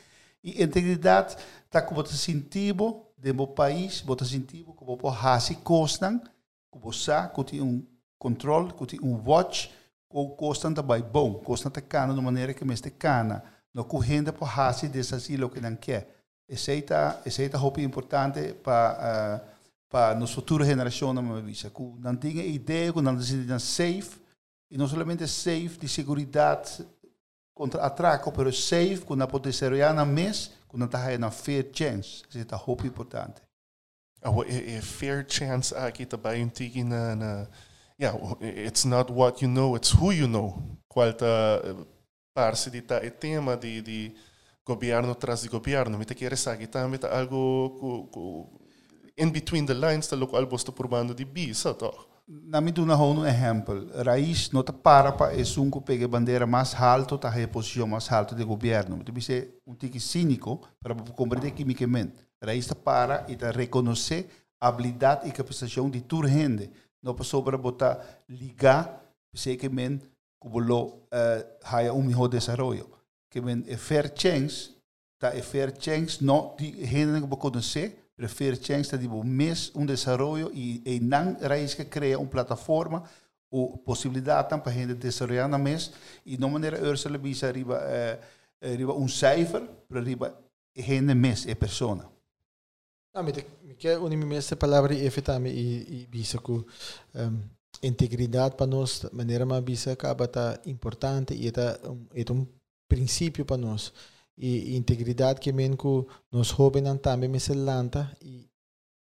e 0.43 0.63
integridade 0.63 1.37
está 1.65 1.81
como 1.81 2.03
você 2.03 2.15
sentivo 2.17 3.05
de 3.17 3.31
meu 3.31 3.47
país, 3.47 4.01
você 4.01 4.25
sentivo 4.25 4.73
como 4.73 4.97
por 4.97 5.13
hasi 5.13 5.55
costan, 5.55 6.19
como 6.69 6.91
sa, 6.91 7.27
que 7.27 7.43
tem 7.43 7.61
um 7.61 7.85
controle, 8.17 8.73
que 8.73 8.85
tem 8.85 8.99
um 9.01 9.21
watch, 9.23 9.71
que 10.11 10.35
costan 10.35 10.73
também 10.73 11.01
bom, 11.01 11.35
costan 11.35 11.69
tá 11.69 11.81
cana 11.81 12.13
de 12.13 12.21
maneira 12.21 12.53
que 12.53 12.65
mestre 12.65 12.91
cana, 12.91 13.43
não 13.73 13.83
correndo 13.83 14.31
por 14.33 14.47
hasi 14.59 14.87
desse 14.87 15.15
asilo 15.15 15.49
que 15.49 15.59
não 15.61 15.75
quer. 15.75 16.15
Esse 16.47 16.71
é 16.71 17.21
esse 17.25 17.43
é 17.43 17.57
muito 17.57 17.81
importante 17.81 18.53
para 18.55 19.41
uh, 19.45 19.51
para 19.91 20.15
nossa 20.15 20.33
futura 20.35 20.63
geração 20.63 21.13
na 21.13 21.21
minha 21.21 21.41
vista. 21.41 21.69
Que 21.69 21.83
não 21.99 22.15
tenha 22.15 22.43
ideia, 22.45 22.93
que 22.93 23.01
não 23.01 23.13
decidem 23.13 23.59
safe, 23.59 24.21
e 24.71 24.77
não 24.77 24.87
somente 24.87 25.27
safe 25.27 25.77
de 25.77 25.87
segurança 25.89 26.85
contra 27.53 27.81
atraco, 27.83 28.31
pero 28.31 28.51
safe, 28.53 29.01
quando 29.01 29.27
pode 29.27 29.51
ser 29.51 29.93
na 29.93 30.05
mês, 30.05 30.51
quando 30.67 30.85
está 30.85 31.17
na 31.17 31.29
fair 31.29 31.69
chance. 31.73 32.23
Isso 32.29 32.39
é 32.39 32.67
muito 32.67 32.87
importante. 32.87 33.41
Oh, 34.23 34.41
a, 34.41 34.45
a 34.45 34.81
fair 34.81 35.25
chance 35.27 35.75
aqui 35.75 36.05
também 36.05 36.47
tiki 36.47 36.83
na, 36.83 37.15
na 37.15 37.47
yeah, 38.01 38.15
it's 38.41 38.85
not 38.85 39.11
what 39.11 39.41
you 39.41 39.51
know, 39.51 39.75
it's 39.75 39.91
who 39.91 40.11
you 40.11 40.27
know. 40.27 40.61
Qual 40.87 41.13
tá 41.13 41.61
parte 42.33 42.69
de 42.69 42.81
tá 42.81 42.97
o 42.97 43.11
tema 43.11 43.55
de, 43.55 43.81
de 43.81 44.15
governo 44.65 45.15
tras 45.15 45.41
de 45.43 45.49
governo. 45.49 45.97
Me 45.97 46.05
te 46.05 46.15
quer 46.15 46.35
também 46.67 46.99
tá 46.99 47.15
algo 47.17 48.49
in 49.17 49.29
between 49.29 49.65
the 49.65 49.73
lines 49.73 50.07
tá 50.07 50.15
local 50.15 50.45
bosta 50.45 50.71
por 50.71 50.87
bando 50.87 51.13
de 51.13 51.25
bisa, 51.25 51.73
toch? 51.73 52.11
na 52.27 52.61
me 52.61 52.71
dá 52.71 52.81
um 52.81 53.25
exemplo. 53.25 53.89
Raiz 54.05 54.49
está 54.53 54.71
para 54.71 55.11
para 55.11 55.33
é 55.33 55.43
um 55.59 55.69
que 55.69 55.81
pegue 55.81 56.07
bandeira 56.07 56.47
mais 56.47 56.73
alto, 56.75 57.17
tá 57.17 57.29
a 57.29 57.47
posição 57.47 57.87
mais 57.87 58.09
alta 58.11 58.35
do 58.35 58.45
governo. 58.45 59.03
Isso 59.15 59.31
é 59.33 59.47
um 59.67 59.75
tique 59.75 59.99
cínico 59.99 60.61
para 60.81 60.95
compreender 60.95 61.51
quimicamente. 61.51 62.13
Raiz 62.41 62.65
está 62.65 62.75
para 62.75 63.25
e 63.27 63.33
está 63.33 63.51
reconhecer 63.51 64.29
habilidade 64.61 65.27
e 65.27 65.31
capacitação 65.31 65.89
de 65.89 66.01
toda 66.01 66.29
gente. 66.29 66.69
Não 67.01 67.15
passou 67.15 67.41
para 67.43 67.57
botar 67.57 68.23
ligar, 68.29 69.03
basicamente, 69.33 70.09
como 70.39 70.59
lo 70.59 70.85
uh, 70.85 70.99
haya 71.63 71.93
um 71.93 72.03
melhor 72.03 72.27
desenvolvimento. 72.27 72.89
Que 73.29 73.39
é 73.67 73.77
fair 73.77 74.11
chance, 74.15 74.75
tá 75.17 75.35
é 75.35 75.41
fair 75.41 75.73
chance, 75.79 76.23
não 76.23 76.55
de 76.57 76.85
gente 76.85 77.21
que 77.21 77.37
conhecer, 77.37 78.01
prefere 78.21 78.55
tjänster 78.57 78.99
de 78.99 79.07
mês 79.07 79.71
um 79.73 79.85
desenvolvimento 79.85 80.51
e, 80.53 80.81
e 80.85 80.99
não 80.99 81.35
raiz 81.41 81.73
que 81.73 81.85
cria 81.85 82.19
uma 82.19 82.27
plataforma 82.29 83.03
ou 83.49 83.77
possibilidade 83.77 84.47
para 84.61 84.71
gente 84.71 84.93
desenvolver 84.93 85.47
na 85.47 85.57
mês 85.57 85.91
e 86.23 86.37
de 86.37 86.45
maneira 86.45 86.87
Ursula 86.87 87.17
bisa 87.17 87.51
riba 87.51 87.81
uh, 87.81 88.75
riba 88.77 88.93
um 88.93 89.07
cijfer 89.07 89.63
para 89.89 90.01
riba 90.01 90.37
gente 90.75 91.15
mês 91.15 91.45
e 91.47 91.55
persona. 91.55 92.05
Ah, 93.13 93.23
me 93.81 93.87
quer 93.87 93.97
unir 93.97 94.37
essa 94.37 94.55
palavra 94.55 94.93
e 94.93 95.05
efetivamente 95.05 95.55
e, 95.55 96.03
e 96.03 96.07
bisa 96.07 96.37
que 96.37 96.51
um, 96.51 96.65
integridade 97.81 98.55
para 98.55 98.67
nós, 98.67 99.07
maneira 99.11 99.45
mais 99.45 99.63
bisa 99.63 99.91
acaba 99.91 100.27
tá 100.27 100.59
importante 100.65 101.33
e 101.33 101.47
é 101.47 101.89
um, 101.89 102.05
é 102.13 102.31
um 102.31 102.45
princípio 102.87 103.43
para 103.43 103.57
nós. 103.57 103.91
E 104.37 104.75
integridade 104.75 105.39
que 105.39 105.51
men 105.51 105.75
ku 105.75 106.07
nos 106.31 106.49
jovens 106.49 106.99
também 107.01 107.29
me 107.29 107.39
se 107.39 107.53
lanta 107.53 108.15
e 108.21 108.47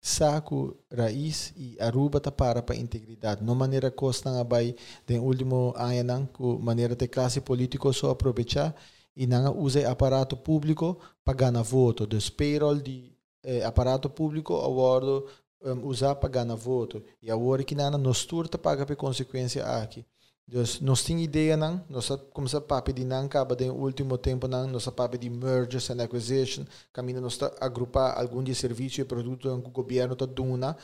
saco 0.01 0.77
raiz 0.91 1.53
e 1.55 1.77
aruba 1.79 2.19
ta 2.19 2.31
para 2.31 2.61
para 2.61 2.75
integridade. 2.75 3.43
Não 3.43 3.55
maneira 3.55 3.91
costa 3.91 4.31
nga 4.31 4.43
bay 4.43 4.75
den 5.07 5.19
último 5.19 5.73
ano 5.75 6.03
nang 6.03 6.25
ku 6.27 6.59
maneira 6.59 6.95
de 6.95 7.07
classe 7.07 7.41
político 7.41 7.93
só 7.93 8.11
aproveitar 8.11 8.75
e 9.15 9.27
não 9.27 9.57
usa 9.57 9.89
aparato 9.89 10.35
público 10.37 10.97
para 11.23 11.37
ganhar 11.37 11.63
voto. 11.63 12.07
Dos 12.07 12.29
payroll 12.29 12.81
de 12.81 13.08
eh, 13.43 13.63
aparato 13.63 14.09
público 14.09 14.55
agora 14.59 15.23
um, 15.61 15.87
usar 15.87 16.15
para 16.15 16.29
ganhar 16.29 16.55
voto. 16.55 17.03
E 17.21 17.31
agora 17.31 17.63
que 17.63 17.75
nana 17.75 17.97
nos 17.97 18.25
turta 18.25 18.57
paga 18.57 18.85
por 18.85 18.95
consequência 18.95 19.65
aqui 19.65 20.05
Dus 20.49 20.81
nós 20.81 21.03
temos 21.03 21.23
ideia 21.23 21.55
não, 21.55 21.85
nós 21.87 22.07
começamos 22.33 22.55
a 22.55 22.61
papo 22.61 22.91
de 22.91 23.05
não 23.05 23.25
acaba 23.25 23.55
de 23.55 23.69
último 23.69 24.17
tempo 24.17 24.47
não, 24.47 24.65
nós 24.65 24.87
papo 24.87 25.15
de 25.15 25.29
mergers 25.29 25.91
and 25.91 26.01
acquisition, 26.01 26.65
caminho 26.91 27.21
nós 27.21 27.37
agrupar 27.61 28.17
algum 28.17 28.43
de 28.43 28.55
serviço 28.55 28.99
e 28.99 29.05
produto 29.05 29.61
que 29.61 29.67
o 29.67 29.71
governo 29.71 30.13
está 30.13 30.25
dando, 30.25 30.75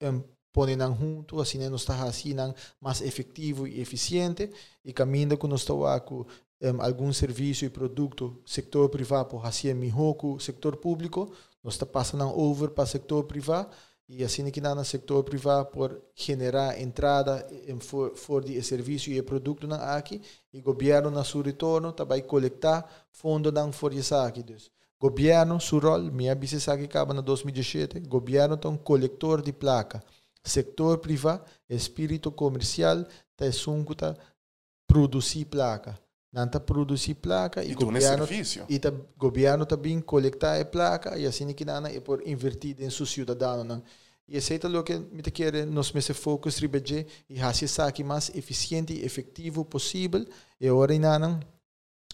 um, 0.00 0.22
põe 0.50 0.74
não 0.76 0.96
junto, 0.96 1.38
assim 1.42 1.58
nós 1.68 1.82
está 1.82 2.02
assim 2.04 2.32
não 2.32 2.54
mais 2.80 3.02
efetivo 3.02 3.66
e 3.66 3.82
eficiente 3.82 4.50
e 4.82 4.94
caminho 4.94 5.36
que 5.36 5.46
nós 5.46 5.60
está 5.60 5.74
um, 5.74 6.80
algum 6.80 7.12
serviço 7.12 7.66
e 7.66 7.68
produto 7.68 8.40
setor 8.46 8.88
privado 8.88 9.28
por 9.28 9.44
assim 9.44 9.74
melhor 9.74 10.14
que 10.14 10.24
o 10.24 10.38
setor 10.38 10.74
público, 10.78 11.30
nós 11.66 11.74
está 11.74 11.84
passando 11.84 12.24
over 12.38 12.70
para 12.70 12.84
o 12.84 12.86
setor 12.86 13.24
privado 13.24 13.70
e 14.08 14.22
assim 14.22 14.48
que 14.52 14.60
no 14.60 14.84
setor 14.84 15.24
privado 15.24 15.66
por 15.66 16.00
generar 16.14 16.80
entrada 16.80 17.44
em 17.66 17.80
for, 17.80 18.14
for 18.14 18.44
de 18.44 18.62
serviço 18.62 19.10
e 19.10 19.20
produto 19.20 19.66
na 19.66 19.96
aqui 19.96 20.22
e 20.52 20.60
governo 20.60 21.10
na 21.10 21.24
seu 21.24 21.42
retorno 21.42 21.92
também 21.92 22.22
coletar 22.22 22.88
fundo 23.10 23.50
na 23.50 23.72
for 23.72 23.92
isso 23.92 24.14
aqui 24.14 24.44
dus 24.44 24.70
governo 24.96 25.60
seu 25.60 25.80
rol 25.80 26.02
minha 26.02 26.36
business 26.36 26.68
aqui 26.68 26.84
acaba 26.84 27.12
na 27.12 27.20
2017 27.20 27.98
governo 27.98 28.56
é 28.62 28.68
um 28.68 28.76
coletor 28.76 29.42
de 29.42 29.52
placa. 29.52 30.00
Setor 30.44 30.98
privado 30.98 31.42
espírito 31.68 32.30
comercial 32.30 33.04
tá 33.36 33.50
sunguta 33.50 34.16
produzir 34.86 35.46
placa 35.46 35.98
tá 36.44 36.60
produzir 36.60 37.14
placa 37.14 37.64
e, 37.64 37.70
e 37.70 37.74
governo 37.74 38.26
e 38.68 38.78
tá 38.78 38.92
governo 39.16 39.64
também 39.64 40.00
coletar 40.00 40.60
a 40.60 40.64
placa 40.64 41.16
e 41.16 41.24
assim 41.24 41.50
que 41.54 41.64
nada 41.64 41.90
é 41.90 42.00
por 42.00 42.20
invertir 42.26 42.76
em 42.80 42.90
seu 42.90 43.06
cidadão 43.06 43.64
não 43.64 43.82
e 44.28 44.36
aceita 44.36 44.68
lo 44.68 44.82
que 44.82 44.98
me 44.98 45.22
te 45.22 45.30
quer 45.30 45.64
nos 45.66 45.92
mese 45.92 46.12
focus 46.12 46.58
ribeje 46.58 47.06
e 47.30 47.40
hasi 47.40 47.66
aqui 47.80 48.02
mais 48.04 48.30
eficiente 48.34 48.92
e 48.92 49.04
efetivo 49.04 49.64
possível 49.64 50.26
e 50.60 50.68
ora 50.68 50.94
inanan 50.94 51.40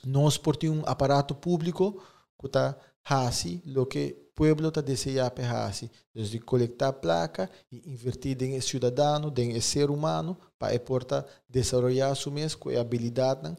nós 0.04 0.36
por 0.38 0.56
um 0.64 0.82
aparato 0.86 1.34
público 1.34 2.00
que 2.38 2.46
está 2.46 2.76
hasi 3.04 3.62
lo 3.66 3.86
que 3.86 4.22
pueblo 4.34 4.68
está 4.68 4.80
deseja 4.80 5.30
para 5.30 5.64
hasi 5.64 5.90
desde 6.14 6.38
coletar 6.38 6.92
placa 6.92 7.50
e 7.70 7.90
invertir 7.90 8.40
em 8.42 8.60
cidadão 8.60 9.32
em 9.36 9.60
ser 9.60 9.90
humano 9.90 10.36
para 10.58 10.78
porta 10.80 11.26
desenvolver 11.48 12.14
su 12.14 12.30
mes 12.30 12.54
com 12.54 12.70
habilidade 12.70 13.56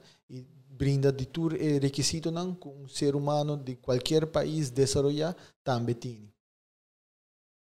brinda 0.74 1.12
de 1.12 1.26
todo 1.26 1.56
requisito 1.82 2.32
não 2.32 2.56
com 2.56 2.84
um 2.84 2.88
ser 2.88 3.16
humano 3.16 3.56
de 3.56 3.76
qualquer 3.76 4.26
país 4.28 4.70
desenvolver 4.70 5.36
também 5.64 5.96
tem 5.96 6.34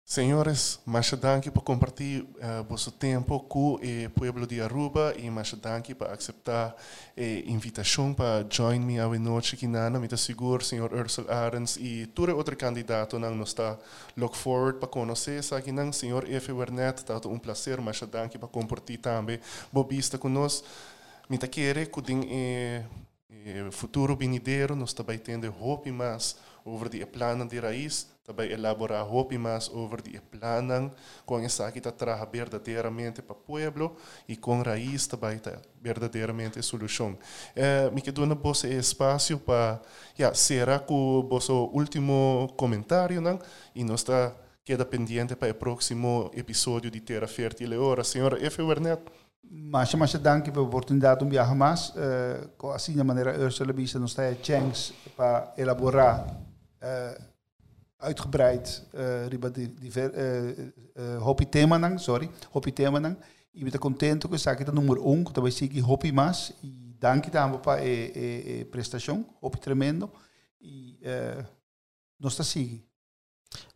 Senhores, 0.07 0.79
mais 0.85 1.09
danke 1.13 1.49
por 1.49 1.63
compartilhar 1.63 2.21
uh, 2.21 2.63
vosso 2.69 2.91
tempo 2.91 3.39
com 3.39 3.73
o 3.73 4.09
povo 4.11 4.45
de 4.45 4.61
Aruba 4.61 5.15
e 5.17 5.31
mais 5.31 5.51
danke 5.53 5.95
por 5.95 6.05
aceitar 6.05 6.75
a 7.17 7.49
invitação 7.49 8.13
para 8.13 8.45
join 8.47 8.81
me 8.81 8.99
a 8.99 9.07
noite 9.07 9.55
aqui 9.55 9.65
na 9.65 9.89
me 9.89 10.07
seguro, 10.15 10.63
senhor 10.63 10.93
Ursula 10.93 11.33
Arens 11.33 11.75
e 11.77 12.05
todo 12.05 12.37
outro 12.37 12.55
candidato 12.55 13.17
não 13.17 13.33
nos 13.33 13.49
está. 13.49 13.79
Look 14.15 14.37
forward 14.37 14.77
para 14.77 14.87
conhecer 14.87 15.41
aqui 15.55 15.71
não, 15.71 15.91
senhor 15.91 16.29
F. 16.29 16.51
Wernet, 16.51 16.99
está 16.99 17.19
um 17.27 17.39
prazer, 17.39 17.81
mais 17.81 17.99
danke 18.01 18.37
por 18.37 18.49
compartilhar 18.49 19.01
também, 19.01 19.39
boa 19.73 19.87
vista 19.87 20.19
conosco. 20.19 20.67
Me 21.29 21.37
tá 21.37 21.47
querer 21.47 21.89
que 21.89 22.01
é 22.29 22.85
futuro 23.71 24.15
venidero 24.15 24.75
nós 24.75 24.93
também 24.93 25.19
tendo 25.19 25.53
hope 25.59 25.91
mais 25.91 26.35
over 26.65 26.89
die 26.89 27.05
plannen 27.05 27.47
de 27.47 27.59
raiz, 27.59 28.07
também 28.25 28.51
elaborar 28.51 29.05
hope 29.05 29.37
mais 29.37 29.69
over 29.69 30.01
die 30.01 30.19
plannen 30.19 30.91
com 31.25 31.39
essa 31.39 31.71
que 31.71 31.77
está 31.77 31.91
traga 31.91 32.25
verdadeiramente 32.25 33.21
para 33.21 33.35
o 33.35 33.39
pueblo 33.39 33.95
e 34.27 34.35
com 34.35 34.63
raiz 34.63 35.05
também 35.05 35.35
está 35.35 35.61
verdadeiramente 35.79 36.61
solução. 36.63 37.15
Eh, 37.55 37.91
me 37.91 38.01
quedo 38.01 38.25
na 38.25 38.33
bolsa 38.33 38.67
espaço 38.67 39.37
para, 39.37 39.79
yeah, 40.17 40.35
será 40.35 40.79
que 40.79 40.91
o 40.91 41.21
vosso 41.29 41.69
último 41.71 42.51
comentário 42.57 43.21
não? 43.21 43.39
e 43.75 43.83
nós 43.83 44.01
está 44.01 44.33
queda 44.63 44.83
pendiente 44.83 45.35
para 45.35 45.51
o 45.51 45.53
próximo 45.53 46.31
episódio 46.33 46.89
de 46.89 46.99
Terra 46.99 47.27
Fértil 47.27 47.79
Hora. 47.79 48.03
Senhora 48.03 48.43
F. 48.43 48.63
Wernet. 48.63 49.03
Mas, 49.49 49.93
mas 49.93 50.13
dank 50.15 50.51
pela 50.51 50.65
oportunidade 50.65 51.23
de 51.23 51.29
viajar 51.29 51.55
mais. 51.55 51.89
Uh, 51.89 52.67
assim, 52.73 52.93
de 52.93 53.03
maneira, 53.03 53.39
Ursula 53.39 53.73
Bisa 53.73 53.99
nos 53.99 54.13
tem 54.13 54.25
a 54.25 54.35
chance 54.41 54.93
para 55.15 55.53
elaborar 55.57 56.25
uh, 56.81 57.23
uitgebreid 57.99 58.83
uh, 58.93 59.29
riba 59.29 59.49
diver, 59.49 60.11
hopi 61.21 61.45
tema 61.45 61.77
nang, 61.77 61.97
sorry, 61.97 62.29
hopi 62.53 62.71
tema 62.71 62.99
nang. 62.99 63.17
E 63.53 63.63
me 63.63 63.71
contento 63.71 64.27
que 64.27 64.37
sabe 64.37 64.65
que 64.65 64.71
número 64.71 65.07
um, 65.07 65.23
que 65.23 65.31
talvez 65.31 65.55
siga 65.55 65.81
hopi 65.85 66.11
mais 66.11 66.51
e 66.61 66.93
danke 66.99 67.31
também 67.31 67.57
para 67.59 67.81
a, 67.81 67.85
a 67.85 68.65
prestação, 68.69 69.25
hopi 69.41 69.59
tremendo 69.59 70.11
e 70.59 70.99
uh, 71.03 71.45
nós 72.19 72.33
está 72.33 72.43
seguindo. 72.43 72.83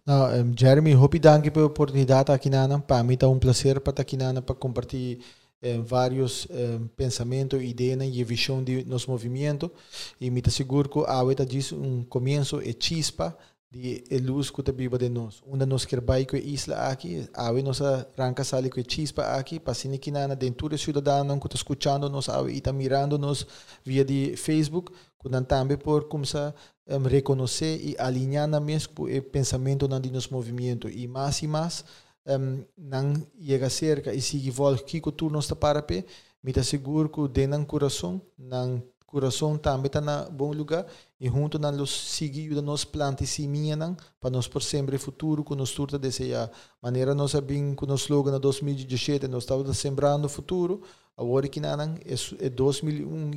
Nou, 0.05 0.27
um, 0.33 0.53
Jeremy, 0.57 0.95
hopi 0.95 1.17
danke 1.17 1.49
pela 1.49 1.67
oportunidade 1.67 2.29
aqui 2.29 2.49
na 2.49 2.79
Para 2.79 3.03
mim 3.03 3.13
está 3.13 3.29
um 3.29 3.39
prazer 3.39 3.79
para 3.79 4.01
aqui 4.01 4.17
na 4.17 4.41
para 4.41 4.55
compartilhar 4.55 5.23
um, 5.61 5.83
vários 5.83 6.47
um, 6.49 6.87
pensamentos, 6.87 7.61
ideias 7.61 8.01
e 8.01 8.23
visão 8.23 8.63
de 8.63 8.85
nosso 8.85 9.09
movimento. 9.09 9.71
E 10.19 10.29
me 10.29 10.41
seguro 10.49 10.89
que 10.89 10.99
a 10.99 11.13
Aweta 11.13 11.45
diz 11.45 11.71
um 11.71 12.03
começo 12.03 12.61
e 12.61 12.75
chispa 12.79 13.37
de 13.71 14.03
luz 14.19 14.49
que 14.49 14.71
viva 14.71 14.97
de 14.97 15.09
nós. 15.09 15.41
Onde 15.45 15.65
nós 15.65 15.85
queremos 15.85 16.25
com 16.25 16.35
a 16.35 16.39
isla 16.39 16.75
aqui, 16.87 17.29
a 17.33 17.51
nós 17.51 17.79
arranca 17.81 18.43
sali 18.43 18.69
com 18.69 18.81
chispa 18.87 19.21
aqui, 19.37 19.61
assim 19.65 19.95
que 19.97 20.09
na 20.09 20.33
dentro 20.33 20.75
cidadão 20.77 21.39
que 21.39 21.47
está 21.47 21.55
escutando 21.55 22.09
nós, 22.09 22.29
a 22.29 22.49
está 22.49 22.73
mirando 22.73 23.19
nós 23.19 23.45
via 23.85 24.03
de 24.03 24.35
Facebook, 24.35 24.91
que 25.21 25.29
também 25.41 25.77
por 25.77 26.05
começar 26.05 26.55
a 26.89 27.07
reconhecer 27.07 27.79
e 27.83 27.95
alinhar 27.99 28.47
na 28.47 28.59
mesmo 28.59 28.93
o 28.97 29.21
pensamento 29.21 29.87
de 29.87 30.09
nosso 30.09 30.33
movimento. 30.33 30.89
E 30.89 31.07
mais 31.07 31.43
e 31.43 31.47
mais, 31.47 31.85
um, 32.29 32.63
não 32.77 33.13
chega 33.41 33.69
cerca 33.69 34.13
e 34.13 34.21
sigue 34.21 34.51
volta 34.51 34.83
que 34.83 35.01
o 35.03 35.11
turno 35.11 35.39
está 35.39 35.55
para 35.55 35.81
pé, 35.81 36.05
me 36.43 36.51
está 36.51 36.63
seguro 36.63 37.09
que 37.09 37.27
dentro 37.27 37.59
do 37.59 37.65
coração, 37.65 38.21
não 38.37 38.83
coração 39.09 39.57
também 39.57 39.87
está 39.87 39.99
na 39.99 40.29
bom 40.29 40.51
lugar 40.51 40.85
e 41.19 41.27
junto 41.27 41.57
na 41.57 41.71
los 41.71 41.89
seguir 42.11 42.53
da 42.53 42.61
nos 42.61 42.85
planta 42.85 43.23
e 43.23 43.27
seminha 43.27 43.75
não 43.75 43.97
para 44.21 44.29
nós 44.29 44.47
por 44.47 44.61
sempre 44.61 44.99
futuro 44.99 45.43
com 45.43 45.55
nos 45.55 45.71
turta 45.71 45.97
desejar 45.97 46.49
maneira 46.79 47.15
nós 47.15 47.33
bem 47.35 47.73
com 47.73 47.87
nos 47.87 48.01
slogan 48.01 48.31
na 48.31 48.37
2017 48.37 49.27
nós 49.27 49.43
estávamos 49.43 49.75
sembrando 49.79 50.29
futuro 50.29 50.83
agora 51.17 51.47
que 51.47 51.59
não 51.59 51.81
é, 51.81 52.45
é 52.45 52.49
2001 52.49 53.31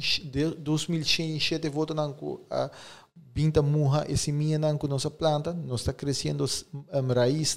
2017 0.59 1.69
volta 1.71 1.95
não 1.95 2.15
a 2.51 2.71
binta 3.15 3.63
muha 3.63 4.05
esse 4.09 4.31
minha 4.31 4.59
não 4.59 4.77
com 4.77 4.87
nossa 4.87 5.11
planta 5.11 5.53
nós 5.53 5.81
está 5.81 5.93
crescendo 5.93 6.45
um, 6.73 7.13
raiz 7.13 7.57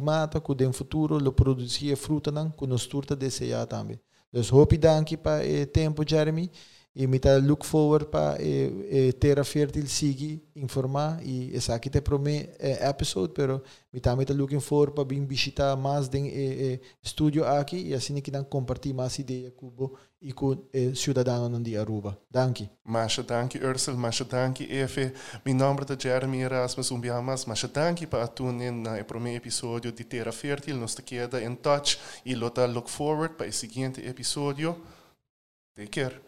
mata 0.00 0.40
com 0.40 0.52
o 0.52 0.72
futuro 0.72 1.18
lo 1.18 1.32
produzir 1.32 1.96
fruta 1.96 2.30
não 2.30 2.50
com 2.50 2.66
nos 2.66 2.86
turta 2.86 3.14
desejar 3.14 3.66
também 3.66 4.00
então 4.32 4.58
hope 4.58 4.76
danke 4.76 5.16
para 5.16 5.42
o 5.44 5.66
tempo 5.66 6.02
Jeremy 6.08 6.50
e 6.98 7.06
me 7.06 7.20
tá 7.20 7.36
look 7.36 7.64
forward 7.64 8.06
para 8.06 8.42
e, 8.42 9.08
e 9.08 9.12
ter 9.12 9.38
a 9.38 9.44
fértil 9.44 9.86
seguir 9.86 10.42
informar 10.56 11.24
e 11.24 11.54
essa 11.54 11.72
aqui 11.72 11.88
te 11.88 12.00
promete 12.00 12.50
é, 12.58 12.88
episode 12.88 13.32
pero 13.32 13.62
me 13.92 14.00
tá 14.00 14.16
me 14.16 14.24
tá 14.24 14.34
looking 14.34 14.58
forward 14.58 14.92
para 14.96 15.04
vir 15.04 15.24
visitar 15.24 15.76
mais 15.76 16.08
de 16.08 16.18
e, 16.18 16.80
estúdio 17.00 17.44
aqui 17.44 17.76
e 17.76 17.94
assim 17.94 18.20
que 18.20 18.32
não 18.32 18.42
compartilhar 18.42 18.96
mais 18.96 19.16
ideia 19.16 19.52
com 19.52 19.92
e 20.20 20.32
com 20.32 20.56
e, 20.74 20.92
cidadão 20.96 21.62
de 21.62 21.76
Aruba. 21.76 22.18
Danke. 22.28 22.68
Mas 22.84 23.16
danke 23.18 23.64
Ursel, 23.64 23.96
mas 23.96 24.20
danke 24.22 24.64
Efe. 24.64 25.12
Meu 25.46 25.54
nome 25.54 25.82
é 25.88 26.02
Jeremy 26.02 26.40
Erasmus 26.40 26.90
Umbiamas, 26.90 27.44
mas 27.44 27.62
danke 27.62 28.08
para 28.08 28.24
atuar 28.24 28.52
na 28.52 29.04
primeiro 29.04 29.38
episódio 29.38 29.92
de 29.92 30.02
Terra 30.02 30.32
Fértil. 30.32 30.76
Nós 30.76 30.96
te 30.96 31.02
queda 31.02 31.40
em 31.40 31.54
touch 31.54 31.96
e 32.26 32.34
lota 32.34 32.66
look 32.66 32.90
forward 32.90 33.36
para 33.36 33.46
o 33.46 33.52
seguinte 33.52 34.04
episódio. 34.04 34.76
Take 35.76 35.90
care. 35.90 36.27